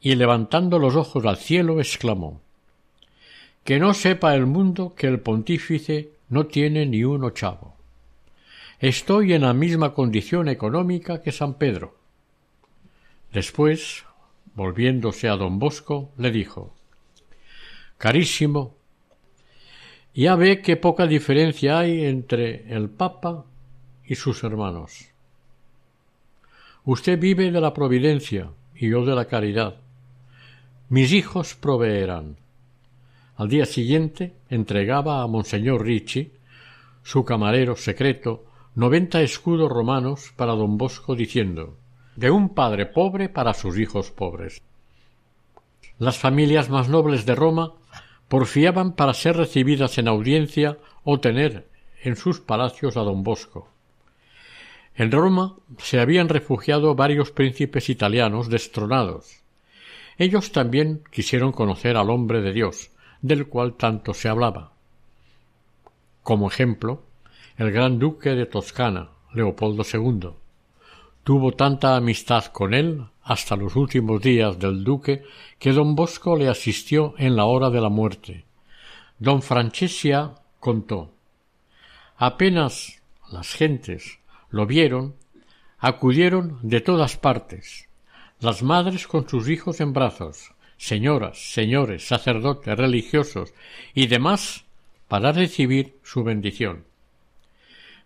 [0.00, 2.40] y levantando los ojos al cielo exclamó
[3.64, 7.76] Que no sepa el mundo que el pontífice no tiene ni un ochavo.
[8.80, 11.96] Estoy en la misma condición económica que San Pedro.
[13.32, 14.04] Después,
[14.54, 16.74] volviéndose a don Bosco, le dijo
[17.98, 18.74] Carísimo,
[20.14, 23.46] ya ve qué poca diferencia hay entre el Papa
[24.04, 25.08] y sus hermanos.
[26.84, 29.76] Usted vive de la providencia y yo de la caridad.
[30.88, 32.36] Mis hijos proveerán.
[33.36, 36.32] Al día siguiente entregaba a Monseñor Ricci,
[37.02, 38.44] su camarero secreto,
[38.74, 41.76] noventa escudos romanos para don Bosco, diciendo
[42.16, 44.62] de un padre pobre para sus hijos pobres.
[45.98, 47.72] Las familias más nobles de Roma
[48.28, 51.66] porfiaban para ser recibidas en audiencia o tener
[52.02, 53.68] en sus palacios a don Bosco.
[54.96, 59.42] En Roma se habían refugiado varios príncipes italianos destronados.
[60.18, 62.90] Ellos también quisieron conocer al hombre de Dios,
[63.24, 64.72] del cual tanto se hablaba.
[66.22, 67.04] Como ejemplo,
[67.56, 70.28] el gran duque de Toscana, Leopoldo II.
[71.22, 75.22] Tuvo tanta amistad con él hasta los últimos días del duque
[75.58, 78.44] que don Bosco le asistió en la hora de la muerte.
[79.18, 81.10] Don Francesia contó
[82.16, 83.00] apenas
[83.32, 84.18] las gentes
[84.50, 85.16] lo vieron,
[85.78, 87.88] acudieron de todas partes,
[88.38, 90.52] las madres con sus hijos en brazos,
[90.84, 93.54] señoras, señores, sacerdotes, religiosos
[93.94, 94.66] y demás
[95.08, 96.84] para recibir su bendición.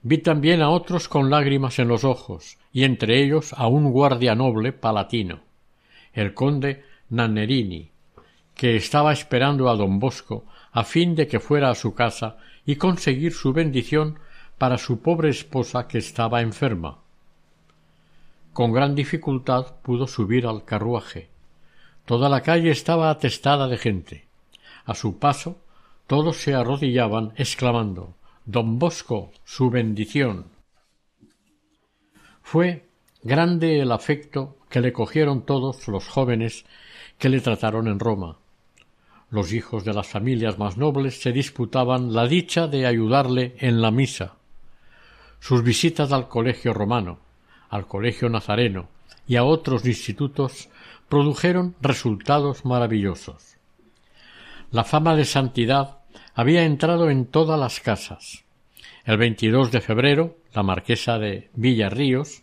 [0.03, 4.37] Vi también a otros con lágrimas en los ojos, y entre ellos a un guardia
[4.37, 5.41] noble palatino,
[6.13, 7.91] el conde Nannerini,
[8.55, 12.77] que estaba esperando a don Bosco a fin de que fuera a su casa y
[12.77, 14.21] conseguir su bendición
[14.57, 16.99] para su pobre esposa que estaba enferma.
[18.53, 21.38] Con gran dificultad pudo subir al carruaje.
[22.09, 24.25] Toda la calle estaba atestada de gente.
[24.87, 25.59] A su paso
[26.07, 28.15] todos se arrodillaban exclamando
[28.47, 30.47] Don Bosco, su bendición.
[32.41, 32.89] Fue
[33.23, 36.65] grande el afecto que le cogieron todos los jóvenes
[37.19, 38.39] que le trataron en Roma.
[39.29, 43.91] Los hijos de las familias más nobles se disputaban la dicha de ayudarle en la
[43.91, 44.37] misa,
[45.41, 47.19] sus visitas al colegio romano,
[47.69, 48.89] al colegio nazareno
[49.27, 50.71] y a otros institutos
[51.09, 53.57] produjeron resultados maravillosos.
[54.71, 55.99] La fama de santidad
[56.35, 58.45] había entrado en todas las casas.
[59.05, 62.43] El 22 de febrero, la marquesa de Villarríos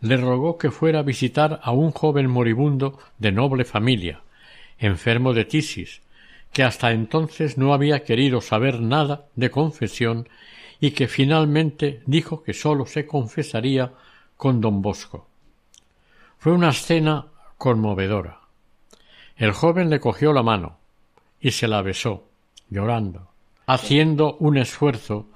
[0.00, 4.22] le rogó que fuera a visitar a un joven moribundo de noble familia,
[4.78, 6.02] enfermo de tisis,
[6.52, 10.28] que hasta entonces no había querido saber nada de confesión
[10.78, 13.92] y que finalmente dijo que sólo se confesaría
[14.36, 15.26] con don Bosco.
[16.38, 17.28] Fue una escena
[17.64, 18.40] conmovedora.
[19.36, 20.76] El joven le cogió la mano
[21.40, 22.28] y se la besó,
[22.68, 23.30] llorando.
[23.64, 25.28] Haciendo un esfuerzo,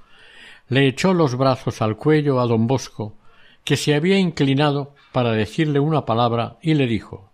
[0.69, 3.15] le echó los brazos al cuello a don Bosco,
[3.65, 7.31] que se había inclinado para decirle una palabra, y le dijo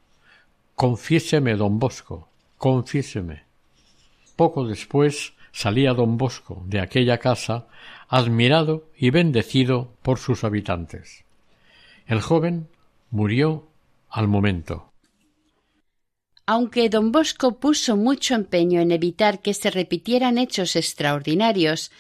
[0.77, 3.43] Confiéseme, don Bosco, confiéseme.
[4.37, 7.67] Poco después salía don Bosco de aquella casa
[8.09, 11.25] admirado y bendecido por sus habitantes.
[12.07, 12.69] El joven
[13.11, 13.67] murió
[14.15, 14.93] al momento.
[16.47, 21.91] Aunque don Bosco puso mucho empeño en evitar que se repitieran hechos extraordinarios,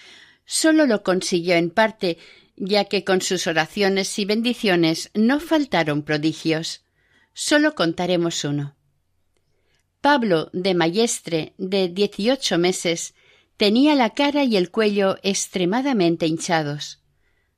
[0.45, 2.19] sólo lo consiguió en parte,
[2.57, 6.85] ya que con sus oraciones y bendiciones no faltaron prodigios.
[7.33, 8.77] Sólo contaremos uno.
[10.01, 13.15] Pablo de Mayestre, de dieciocho meses,
[13.57, 17.01] tenía la cara y el cuello extremadamente hinchados.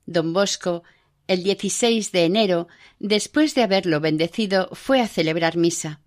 [0.07, 0.83] Don Bosco,
[1.27, 2.67] el 16 de enero,
[2.99, 6.01] después de haberlo bendecido, fue a celebrar misa.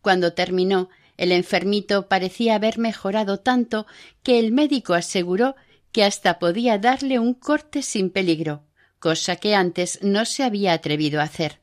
[0.00, 3.86] Cuando terminó, el enfermito parecía haber mejorado tanto
[4.22, 5.54] que el médico aseguró
[5.92, 8.64] que hasta podía darle un corte sin peligro,
[8.98, 11.60] cosa que antes no se había atrevido a hacer.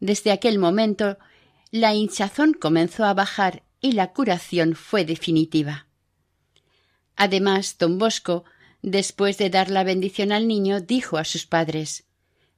[0.00, 1.18] Desde aquel momento
[1.70, 5.86] la hinchazón comenzó a bajar y la curación fue definitiva.
[7.16, 8.44] Además, don Bosco,
[8.82, 12.04] después de dar la bendición al niño, dijo a sus padres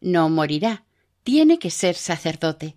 [0.01, 0.85] No morirá,
[1.23, 2.77] tiene que ser sacerdote.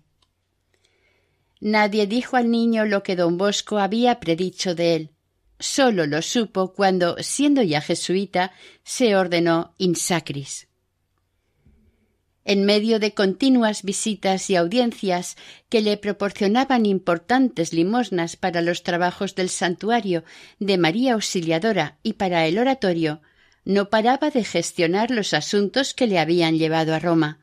[1.60, 5.10] Nadie dijo al niño lo que don Bosco había predicho de él.
[5.58, 8.52] Sólo lo supo cuando, siendo ya jesuita,
[8.84, 10.68] se ordenó insacris
[12.46, 15.36] en medio de continuas visitas y audiencias
[15.68, 20.22] que le proporcionaban importantes limosnas para los trabajos del santuario
[20.60, 23.20] de María Auxiliadora y para el oratorio,
[23.66, 27.40] no paraba de gestionar los asuntos que le habían llevado a Roma.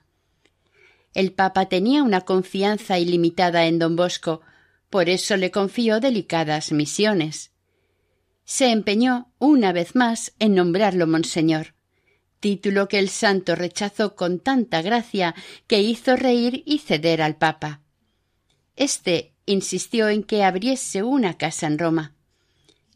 [1.14, 4.42] El Papa tenía una confianza ilimitada en don Bosco,
[4.90, 7.52] por eso le confió delicadas misiones.
[8.44, 11.76] Se empeñó una vez más en nombrarlo monseñor
[12.44, 15.34] título que el santo rechazó con tanta gracia
[15.66, 17.80] que hizo reír y ceder al Papa.
[18.76, 22.16] Este insistió en que abriese una casa en Roma.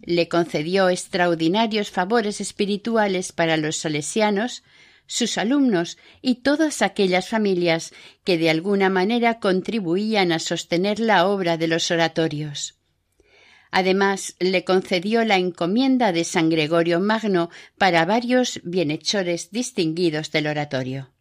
[0.01, 4.63] Le concedió extraordinarios favores espirituales para los salesianos,
[5.07, 7.93] sus alumnos y todas aquellas familias
[8.23, 12.75] que de alguna manera contribuían a sostener la obra de los oratorios.
[13.71, 21.11] Además, le concedió la encomienda de San Gregorio Magno para varios bienhechores distinguidos del oratorio.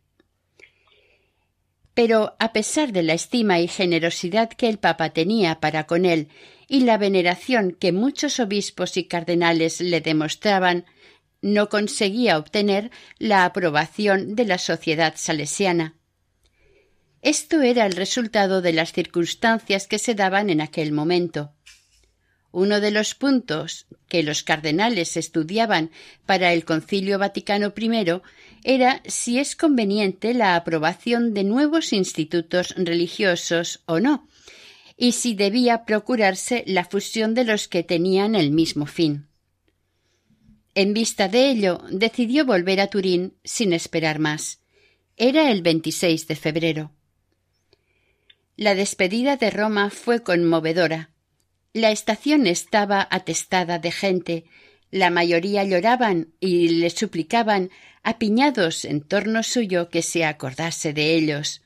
[1.97, 6.29] Pero, a pesar de la estima y generosidad que el Papa tenía para con él
[6.69, 10.85] y la veneración que muchos obispos y cardenales le demostraban,
[11.41, 15.95] no conseguía obtener la aprobación de la sociedad salesiana.
[17.23, 21.55] Esto era el resultado de las circunstancias que se daban en aquel momento.
[22.53, 25.91] Uno de los puntos que los cardenales estudiaban
[26.27, 28.21] para el Concilio Vaticano I
[28.69, 34.29] era si es conveniente la aprobación de nuevos institutos religiosos o no,
[34.97, 39.29] y si debía procurarse la fusión de los que tenían el mismo fin.
[40.75, 44.59] En vista de ello, decidió volver a Turín sin esperar más.
[45.17, 46.93] Era el 26 de febrero.
[48.57, 51.11] La despedida de Roma fue conmovedora.
[51.73, 54.45] La estación estaba atestada de gente.
[54.97, 57.69] La mayoría lloraban y le suplicaban,
[58.03, 61.61] apiñados en torno suyo, que se acordase de ellos.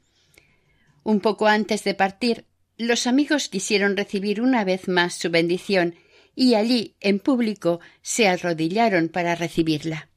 [1.05, 5.95] Un poco antes de partir, los amigos quisieron recibir una vez más su bendición
[6.35, 10.09] y allí, en público, se arrodillaron para recibirla.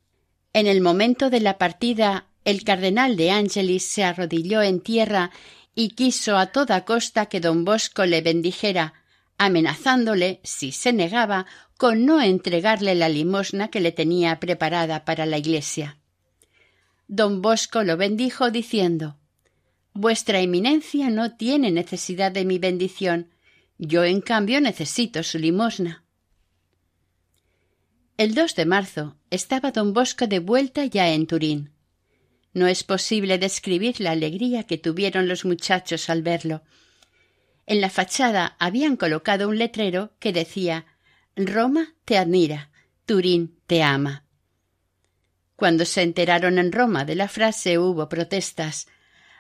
[0.52, 5.30] En el momento de la partida, el cardenal de Ángelis se arrodilló en tierra
[5.76, 8.96] y quiso a toda costa que don Bosco le bendijera,
[9.38, 11.46] amenazándole, si se negaba,
[11.84, 15.98] con no entregarle la limosna que le tenía preparada para la iglesia.
[17.10, 19.18] Don Bosco lo bendijo diciendo
[19.94, 23.32] Vuestra Eminencia no tiene necesidad de mi bendición,
[23.78, 26.06] yo en cambio necesito su limosna.
[28.16, 31.74] El 2 de marzo estaba don Bosco de vuelta ya en Turín.
[32.54, 36.64] No es posible describir la alegría que tuvieron los muchachos al verlo,
[37.66, 40.86] en la fachada habían colocado un letrero que decía
[41.36, 42.70] Roma te admira,
[43.06, 44.24] Turín te ama.
[45.56, 48.88] Cuando se enteraron en Roma de la frase hubo protestas.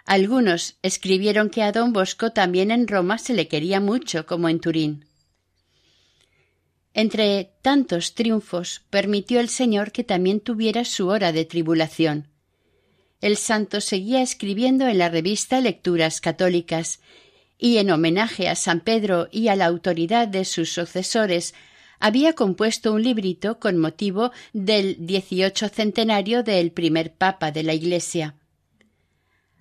[0.05, 4.59] Algunos escribieron que a don Bosco también en Roma se le quería mucho como en
[4.59, 5.05] Turín.
[6.95, 12.27] Entre tantos triunfos permitió el Señor que también tuviera su hora de tribulación.
[13.21, 16.99] El santo seguía escribiendo en la revista Lecturas Católicas
[17.57, 21.53] y en homenaje a San Pedro y a la autoridad de sus sucesores,
[21.99, 28.35] había compuesto un librito con motivo del dieciocho centenario del primer papa de la Iglesia.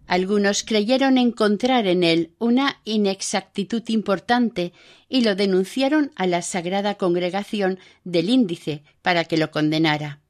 [0.06, 4.72] Algunos creyeron encontrar en él una inexactitud importante
[5.08, 10.20] y lo denunciaron a la Sagrada Congregación del Índice para que lo condenara.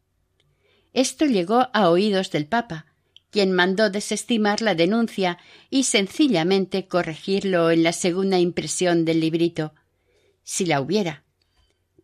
[0.92, 2.86] Esto llegó a oídos del Papa,
[3.30, 5.38] quien mandó desestimar la denuncia
[5.70, 9.72] y sencillamente corregirlo en la segunda impresión del librito,
[10.42, 11.24] si la hubiera.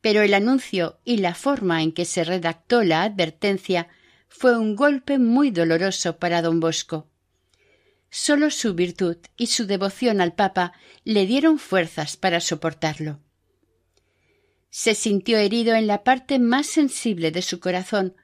[0.00, 3.88] Pero el anuncio y la forma en que se redactó la advertencia
[4.28, 7.08] fue un golpe muy doloroso para don Bosco.
[8.10, 10.72] Solo su virtud y su devoción al Papa
[11.04, 13.20] le dieron fuerzas para soportarlo.
[14.70, 18.14] Se sintió herido en la parte más sensible de su corazón,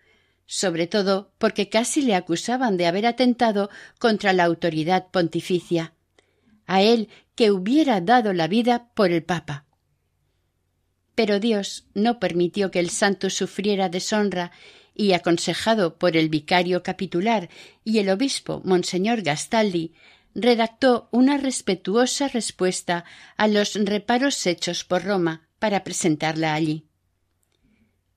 [0.46, 5.94] sobre todo porque casi le acusaban de haber atentado contra la autoridad pontificia,
[6.66, 9.64] a él que hubiera dado la vida por el Papa.
[11.14, 14.50] Pero Dios no permitió que el santo sufriera deshonra
[14.94, 17.48] y aconsejado por el vicario capitular
[17.84, 19.92] y el obispo Monseñor Gastaldi,
[20.34, 23.04] redactó una respetuosa respuesta
[23.36, 26.86] a los reparos hechos por Roma para presentarla allí.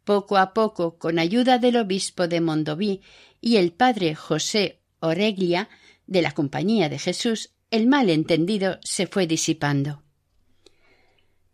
[0.03, 3.01] Poco a poco, con ayuda del obispo de Mondoví
[3.41, 5.69] y el padre José Oreglia
[6.07, 10.03] de la Compañía de Jesús, el malentendido se fue disipando.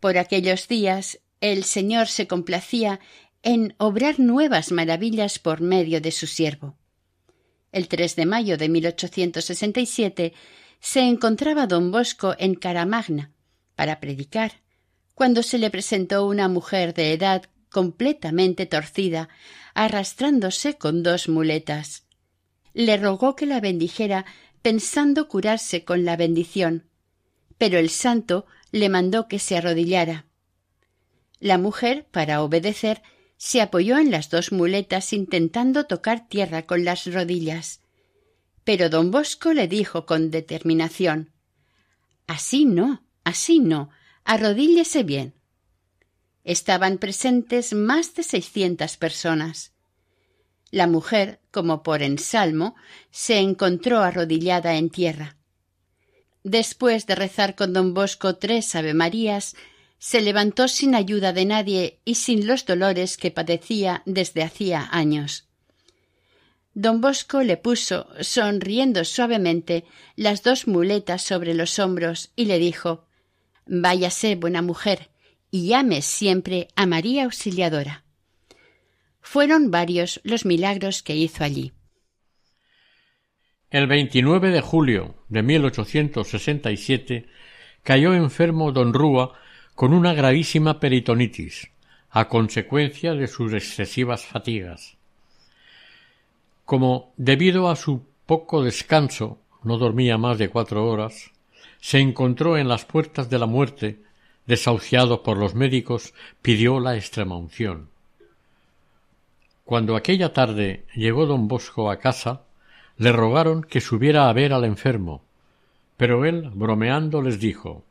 [0.00, 1.18] Por aquellos días
[1.52, 3.00] el Señor se complacía
[3.42, 6.78] en obrar nuevas maravillas por medio de su siervo.
[7.70, 10.32] El 3 de mayo de 1867
[10.80, 13.30] se encontraba don Bosco en Caramagna
[13.76, 14.62] para predicar,
[15.14, 19.28] cuando se le presentó una mujer de edad completamente torcida,
[19.74, 22.06] arrastrándose con dos muletas.
[22.72, 24.24] Le rogó que la bendijera
[24.62, 26.88] pensando curarse con la bendición,
[27.58, 30.24] pero el santo le mandó que se arrodillara.
[31.40, 33.02] La mujer, para obedecer,
[33.36, 37.80] se apoyó en las dos muletas intentando tocar tierra con las rodillas.
[38.64, 41.32] Pero don Bosco le dijo con determinación
[42.26, 43.90] Así no, así no,
[44.24, 45.34] arrodíllese bien.
[46.44, 49.72] Estaban presentes más de seiscientas personas.
[50.70, 52.74] La mujer, como por ensalmo,
[53.10, 55.36] se encontró arrodillada en tierra.
[56.42, 59.56] Después de rezar con don Bosco tres Avemarías,
[59.98, 65.48] se levantó sin ayuda de nadie y sin los dolores que padecía desde hacía años.
[66.74, 69.84] Don Bosco le puso, sonriendo suavemente,
[70.16, 73.06] las dos muletas sobre los hombros y le dijo
[73.66, 75.10] Váyase, buena mujer,
[75.50, 78.04] y llame siempre a María Auxiliadora.
[79.20, 81.72] Fueron varios los milagros que hizo allí.
[83.70, 87.26] El 29 de julio de 1867
[87.82, 89.38] cayó enfermo don Rúa
[89.74, 91.70] con una gravísima peritonitis,
[92.10, 94.96] a consecuencia de sus excesivas fatigas.
[96.64, 101.32] Como debido a su poco descanso no dormía más de cuatro horas,
[101.80, 103.98] se encontró en las puertas de la muerte,
[104.46, 107.88] desahuciado por los médicos, pidió la extremaunción.
[109.64, 112.42] Cuando aquella tarde llegó don Bosco a casa,
[112.96, 115.22] le rogaron que subiera a ver al enfermo,
[115.96, 117.82] pero él, bromeando, les dijo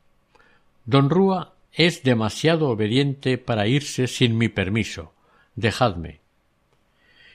[0.86, 5.14] Don Rúa es demasiado obediente para irse sin mi permiso.
[5.56, 6.22] Dejadme.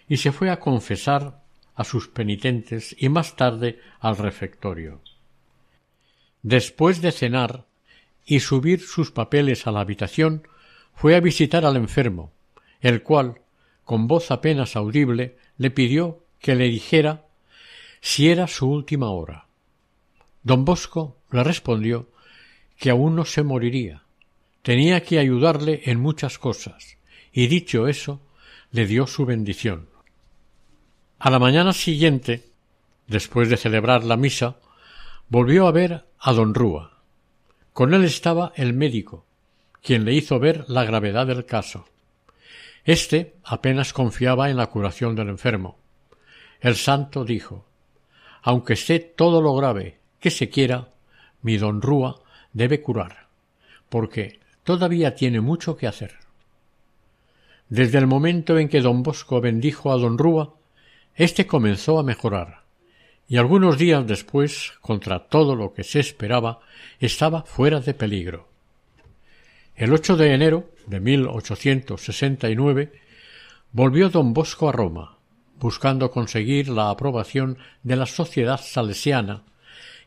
[0.09, 1.43] Y se fue a confesar
[1.74, 5.01] a sus penitentes y más tarde al refectorio.
[6.43, 7.66] Después de cenar
[8.24, 10.47] y subir sus papeles a la habitación,
[10.95, 12.32] fue a visitar al enfermo,
[12.80, 13.41] el cual,
[13.84, 17.24] con voz apenas audible, le pidió que le dijera
[18.01, 19.47] si era su última hora.
[20.43, 22.09] Don Bosco le respondió
[22.76, 24.03] que aún no se moriría,
[24.62, 26.98] Tenía que ayudarle en muchas cosas,
[27.32, 28.20] y dicho eso,
[28.70, 29.88] le dio su bendición.
[31.18, 32.44] A la mañana siguiente,
[33.06, 34.56] después de celebrar la misa,
[35.28, 36.98] volvió a ver a don Rúa.
[37.72, 39.24] Con él estaba el médico,
[39.82, 41.86] quien le hizo ver la gravedad del caso.
[42.84, 45.78] Este apenas confiaba en la curación del enfermo.
[46.61, 47.66] El santo dijo
[48.42, 50.88] Aunque esté todo lo grave que se quiera,
[51.42, 52.20] mi don Rúa
[52.52, 53.28] debe curar,
[53.88, 56.19] porque todavía tiene mucho que hacer.
[57.71, 60.57] Desde el momento en que don Bosco bendijo a don Rúa,
[61.14, 62.64] éste comenzó a mejorar,
[63.27, 66.61] y algunos días después, contra todo lo que se esperaba,
[67.01, 68.49] estaba fuera de peligro.
[69.75, 72.93] El 8 de enero de 1869
[73.73, 75.16] volvió don Bosco a Roma,
[75.59, 79.45] buscando conseguir la aprobación de la sociedad salesiana,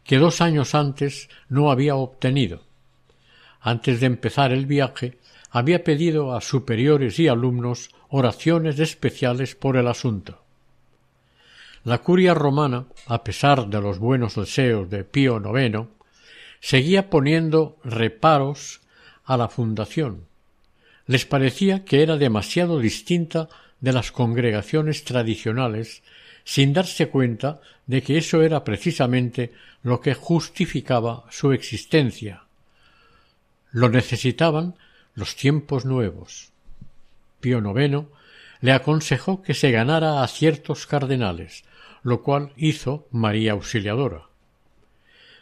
[0.04, 2.62] que dos años antes no había obtenido,
[3.62, 5.18] antes de empezar el viaje,
[5.52, 10.44] había pedido a superiores y alumnos oraciones especiales por el asunto.
[11.84, 15.88] La curia romana, a pesar de los buenos deseos de Pío IX,
[16.60, 18.82] seguía poniendo reparos
[19.26, 20.26] a la fundación.
[21.08, 23.50] Les parecía que era demasiado distinta
[23.80, 26.04] de las congregaciones tradicionales,
[26.44, 29.52] sin darse cuenta de que eso era precisamente
[29.84, 32.44] lo que justificaba su existencia,
[33.72, 34.76] lo necesitaban
[35.16, 36.52] los tiempos nuevos.
[37.40, 38.06] Pío IX
[38.62, 41.64] le aconsejó que se ganara a ciertos cardenales,
[42.04, 44.28] lo cual hizo María Auxiliadora.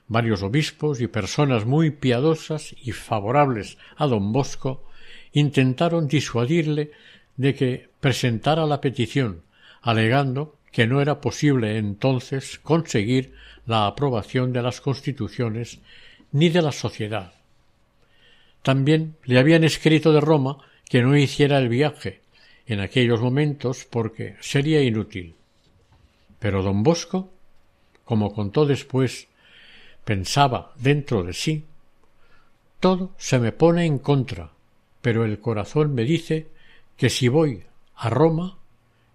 [0.07, 4.83] varios obispos y personas muy piadosas y favorables a don Bosco
[5.33, 6.91] intentaron disuadirle
[7.37, 9.43] de que presentara la petición,
[9.81, 13.35] alegando que no era posible entonces conseguir
[13.67, 15.79] la aprobación de las constituciones
[16.31, 17.38] ni de la sociedad.
[18.61, 22.21] También le habían escrito de Roma que no hiciera el viaje
[22.65, 25.35] en aquellos momentos porque sería inútil.
[26.39, 27.31] Pero don Bosco,
[28.05, 29.27] como contó después,
[30.03, 31.65] pensaba dentro de sí
[32.79, 34.51] todo se me pone en contra,
[35.01, 36.47] pero el corazón me dice
[36.95, 38.57] que si voy a Roma,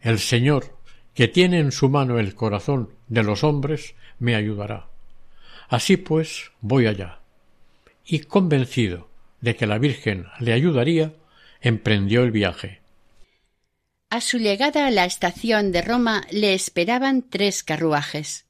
[0.01, 0.77] el Señor,
[1.15, 4.89] que tiene en su mano el corazón de los hombres, me ayudará.
[5.69, 7.21] Así pues voy allá.
[8.05, 9.09] Y convencido
[9.45, 11.13] de que la Virgen le ayudaría,
[11.61, 12.81] emprendió el viaje.
[14.09, 18.47] A su llegada a la estación de Roma le esperaban tres carruajes.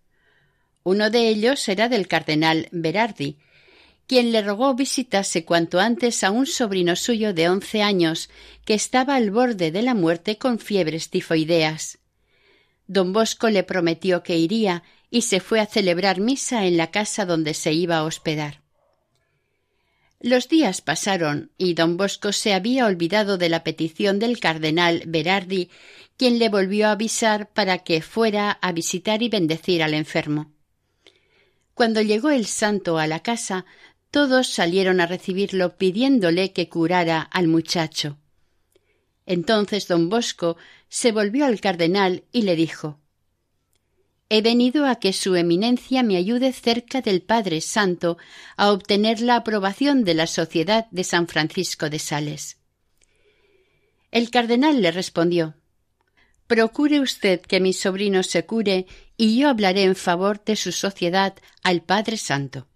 [0.84, 3.38] Uno de ellos era del cardenal Berardi,
[4.06, 8.30] quien le rogó visitase cuanto antes a un sobrino suyo de once años
[8.64, 11.98] que estaba al borde de la muerte con fiebres tifoideas.
[12.86, 17.24] Don Bosco le prometió que iría y se fue a celebrar misa en la casa
[17.24, 18.63] donde se iba a hospedar.
[20.24, 25.68] Los días pasaron y don Bosco se había olvidado de la petición del cardenal Berardi,
[26.16, 30.50] quien le volvió a avisar para que fuera a visitar y bendecir al enfermo.
[31.74, 33.66] Cuando llegó el santo a la casa,
[34.10, 38.16] todos salieron a recibirlo pidiéndole que curara al muchacho.
[39.26, 40.56] Entonces don Bosco
[40.88, 42.98] se volvió al cardenal y le dijo
[44.36, 48.18] He venido a que su eminencia me ayude cerca del Padre Santo
[48.56, 52.56] a obtener la aprobación de la Sociedad de San Francisco de Sales.
[54.10, 55.54] El cardenal le respondió
[56.48, 61.36] Procure usted que mi sobrino se cure y yo hablaré en favor de su sociedad
[61.62, 62.66] al Padre Santo.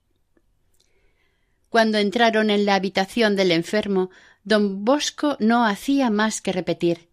[1.71, 4.11] Cuando entraron en la habitación del enfermo,
[4.45, 7.09] don Bosco no hacía más que repetir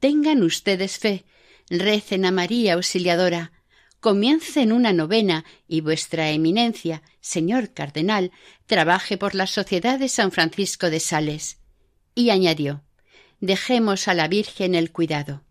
[0.00, 1.26] Tengan ustedes fe,
[1.68, 3.51] recen a María Auxiliadora,
[4.02, 8.32] comiencen una novena y vuestra eminencia, señor cardenal,
[8.66, 11.58] trabaje por la sociedad de San Francisco de Sales.
[12.16, 12.82] Y añadió
[13.40, 15.44] Dejemos a la Virgen el cuidado.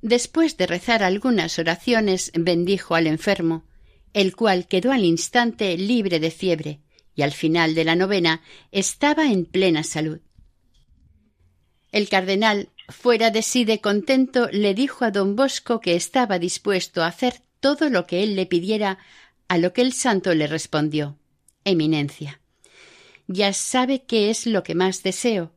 [0.00, 3.66] Después de rezar algunas oraciones, bendijo al enfermo,
[4.14, 6.80] el cual quedó al instante libre de fiebre,
[7.14, 10.20] y al final de la novena estaba en plena salud.
[11.92, 17.02] El cardenal, fuera de sí de contento, le dijo a don Bosco que estaba dispuesto
[17.02, 18.98] a hacer todo lo que él le pidiera,
[19.48, 21.18] a lo que el santo le respondió
[21.64, 22.40] Eminencia.
[23.26, 25.52] Ya sabe qué es lo que más deseo,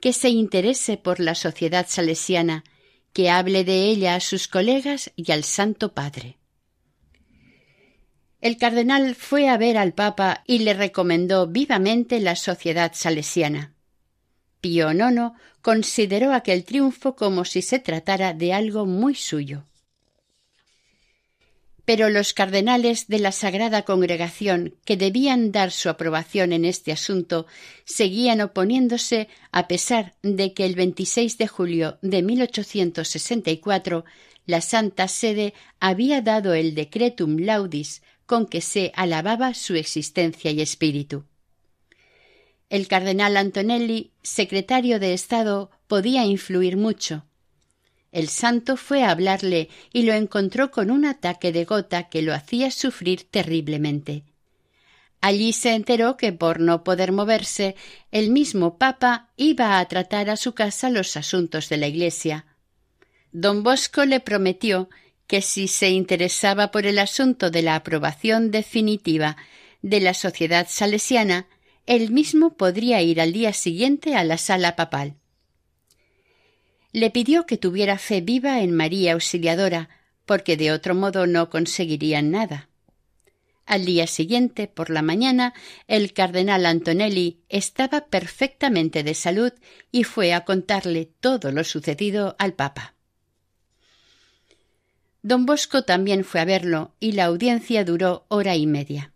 [0.00, 2.64] que se interese por la sociedad salesiana,
[3.12, 6.38] que hable de ella a sus colegas y al Santo Padre.
[8.40, 13.75] El cardenal fue a ver al Papa y le recomendó vivamente la sociedad salesiana.
[14.66, 15.30] Pío IX
[15.62, 19.64] consideró aquel triunfo como si se tratara de algo muy suyo.
[21.84, 27.46] Pero los cardenales de la Sagrada Congregación, que debían dar su aprobación en este asunto,
[27.84, 34.04] seguían oponiéndose a pesar de que el 26 de julio de 1864
[34.46, 40.60] la Santa Sede había dado el decretum laudis con que se alababa su existencia y
[40.60, 41.24] espíritu.
[42.68, 47.24] El cardenal Antonelli, secretario de Estado, podía influir mucho.
[48.10, 52.34] El santo fue a hablarle y lo encontró con un ataque de gota que lo
[52.34, 54.24] hacía sufrir terriblemente.
[55.20, 57.76] Allí se enteró que por no poder moverse,
[58.10, 62.46] el mismo Papa iba a tratar a su casa los asuntos de la Iglesia.
[63.32, 64.88] Don Bosco le prometió
[65.26, 69.36] que si se interesaba por el asunto de la aprobación definitiva
[69.82, 71.46] de la sociedad salesiana,
[71.86, 75.16] él mismo podría ir al día siguiente a la sala papal.
[76.92, 79.88] Le pidió que tuviera fe viva en María Auxiliadora,
[80.24, 82.68] porque de otro modo no conseguirían nada.
[83.66, 85.52] Al día siguiente, por la mañana,
[85.88, 89.52] el cardenal Antonelli estaba perfectamente de salud
[89.90, 92.94] y fue a contarle todo lo sucedido al Papa.
[95.22, 99.12] Don Bosco también fue a verlo y la audiencia duró hora y media.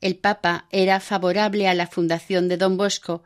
[0.00, 3.22] El Papa era favorable a la fundación de don Bosco,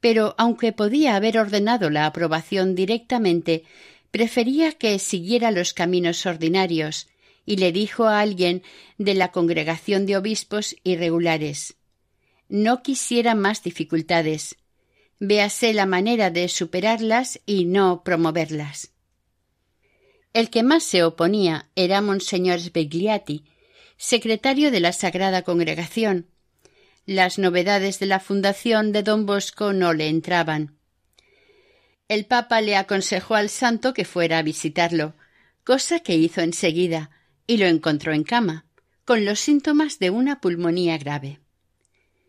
[0.00, 3.64] pero aunque podía haber ordenado la aprobación directamente,
[4.10, 7.08] prefería que siguiera los caminos ordinarios
[7.46, 8.62] y le dijo a alguien
[8.98, 11.76] de la congregación de obispos irregulares
[12.50, 14.56] no quisiera más dificultades.
[15.20, 18.92] Véase la manera de superarlas y no promoverlas.
[20.32, 23.44] El que más se oponía era Monseñor Svegliati,
[24.02, 26.26] secretario de la Sagrada Congregación.
[27.04, 30.78] Las novedades de la fundación de don Bosco no le entraban.
[32.08, 35.16] El Papa le aconsejó al santo que fuera a visitarlo,
[35.64, 37.10] cosa que hizo enseguida,
[37.46, 38.64] y lo encontró en cama,
[39.04, 41.38] con los síntomas de una pulmonía grave.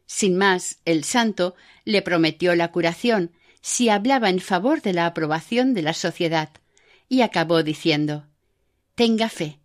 [0.05, 1.55] Sin más, el santo
[1.85, 6.49] le prometió la curación si hablaba en favor de la aprobación de la sociedad,
[7.07, 8.27] y acabó diciendo
[8.95, 9.60] Tenga fe,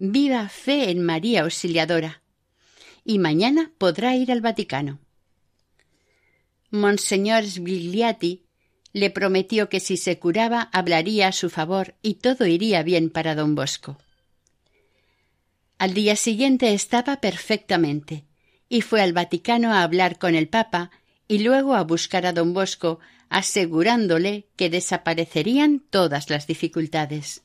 [0.00, 2.22] viva fe en María Auxiliadora,
[3.04, 4.98] y mañana podrá ir al Vaticano.
[6.70, 8.44] Monseñor Svigliati
[8.94, 13.34] le prometió que si se curaba hablaría a su favor y todo iría bien para
[13.34, 13.98] don Bosco.
[15.76, 18.24] Al día siguiente estaba perfectamente
[18.70, 20.90] y fue al Vaticano a hablar con el Papa
[21.28, 27.42] y luego a buscar a don Bosco, asegurándole que desaparecerían todas las dificultades.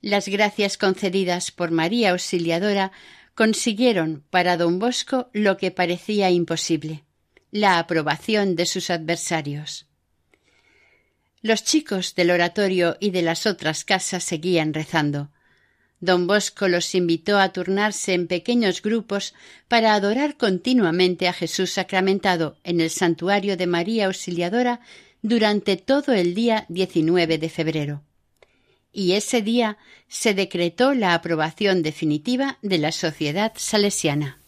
[0.00, 2.92] Las gracias concedidas por María Auxiliadora
[3.34, 7.06] consiguieron para don Bosco lo que parecía imposible
[7.50, 9.86] la aprobación de sus adversarios.
[11.42, 15.30] Los chicos del oratorio y de las otras casas seguían rezando.
[16.00, 19.32] Don Bosco los invitó a turnarse en pequeños grupos
[19.68, 24.80] para adorar continuamente a Jesús sacramentado en el santuario de María Auxiliadora
[25.22, 28.05] durante todo el día 19 de febrero.
[28.98, 29.76] Y ese día
[30.08, 34.40] se decretó la aprobación definitiva de la sociedad salesiana.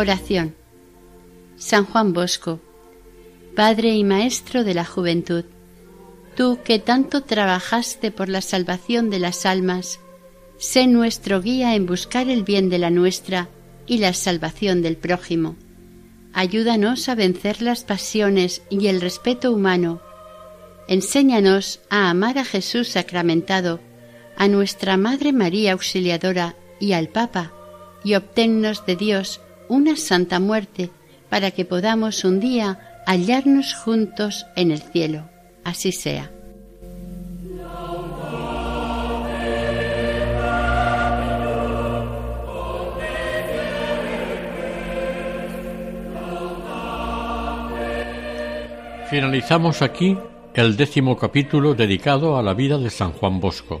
[0.00, 0.54] Oración.
[1.56, 2.60] San Juan Bosco,
[3.56, 5.44] Padre y Maestro de la Juventud,
[6.36, 9.98] tú que tanto trabajaste por la salvación de las almas,
[10.56, 13.48] sé nuestro guía en buscar el bien de la nuestra
[13.88, 15.56] y la salvación del prójimo.
[16.32, 20.00] Ayúdanos a vencer las pasiones y el respeto humano.
[20.86, 23.80] Enséñanos a amar a Jesús sacramentado,
[24.36, 27.52] a nuestra Madre María Auxiliadora y al Papa,
[28.04, 30.90] y obténnos de Dios una santa muerte
[31.28, 35.28] para que podamos un día hallarnos juntos en el cielo.
[35.64, 36.30] Así sea.
[49.10, 50.18] Finalizamos aquí
[50.52, 53.80] el décimo capítulo dedicado a la vida de San Juan Bosco,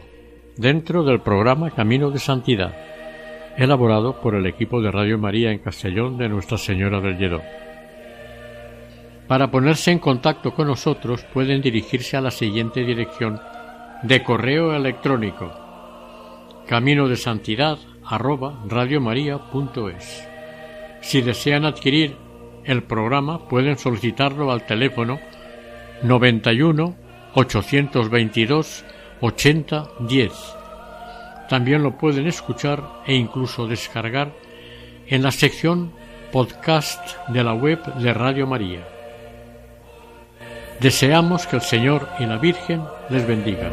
[0.56, 2.74] dentro del programa Camino de Santidad
[3.58, 7.42] elaborado por el equipo de Radio María en Castellón de Nuestra Señora del Lledó.
[9.26, 13.40] Para ponerse en contacto con nosotros pueden dirigirse a la siguiente dirección
[14.02, 15.52] de correo electrónico
[16.66, 17.78] camino de santidad.
[21.00, 22.16] Si desean adquirir
[22.64, 25.18] el programa pueden solicitarlo al teléfono
[26.02, 26.96] 91
[27.34, 28.84] 822
[29.20, 30.57] 80 10
[31.48, 34.32] también lo pueden escuchar e incluso descargar
[35.06, 35.92] en la sección
[36.30, 38.86] podcast de la web de Radio María.
[40.80, 43.72] Deseamos que el Señor y la Virgen les bendigan.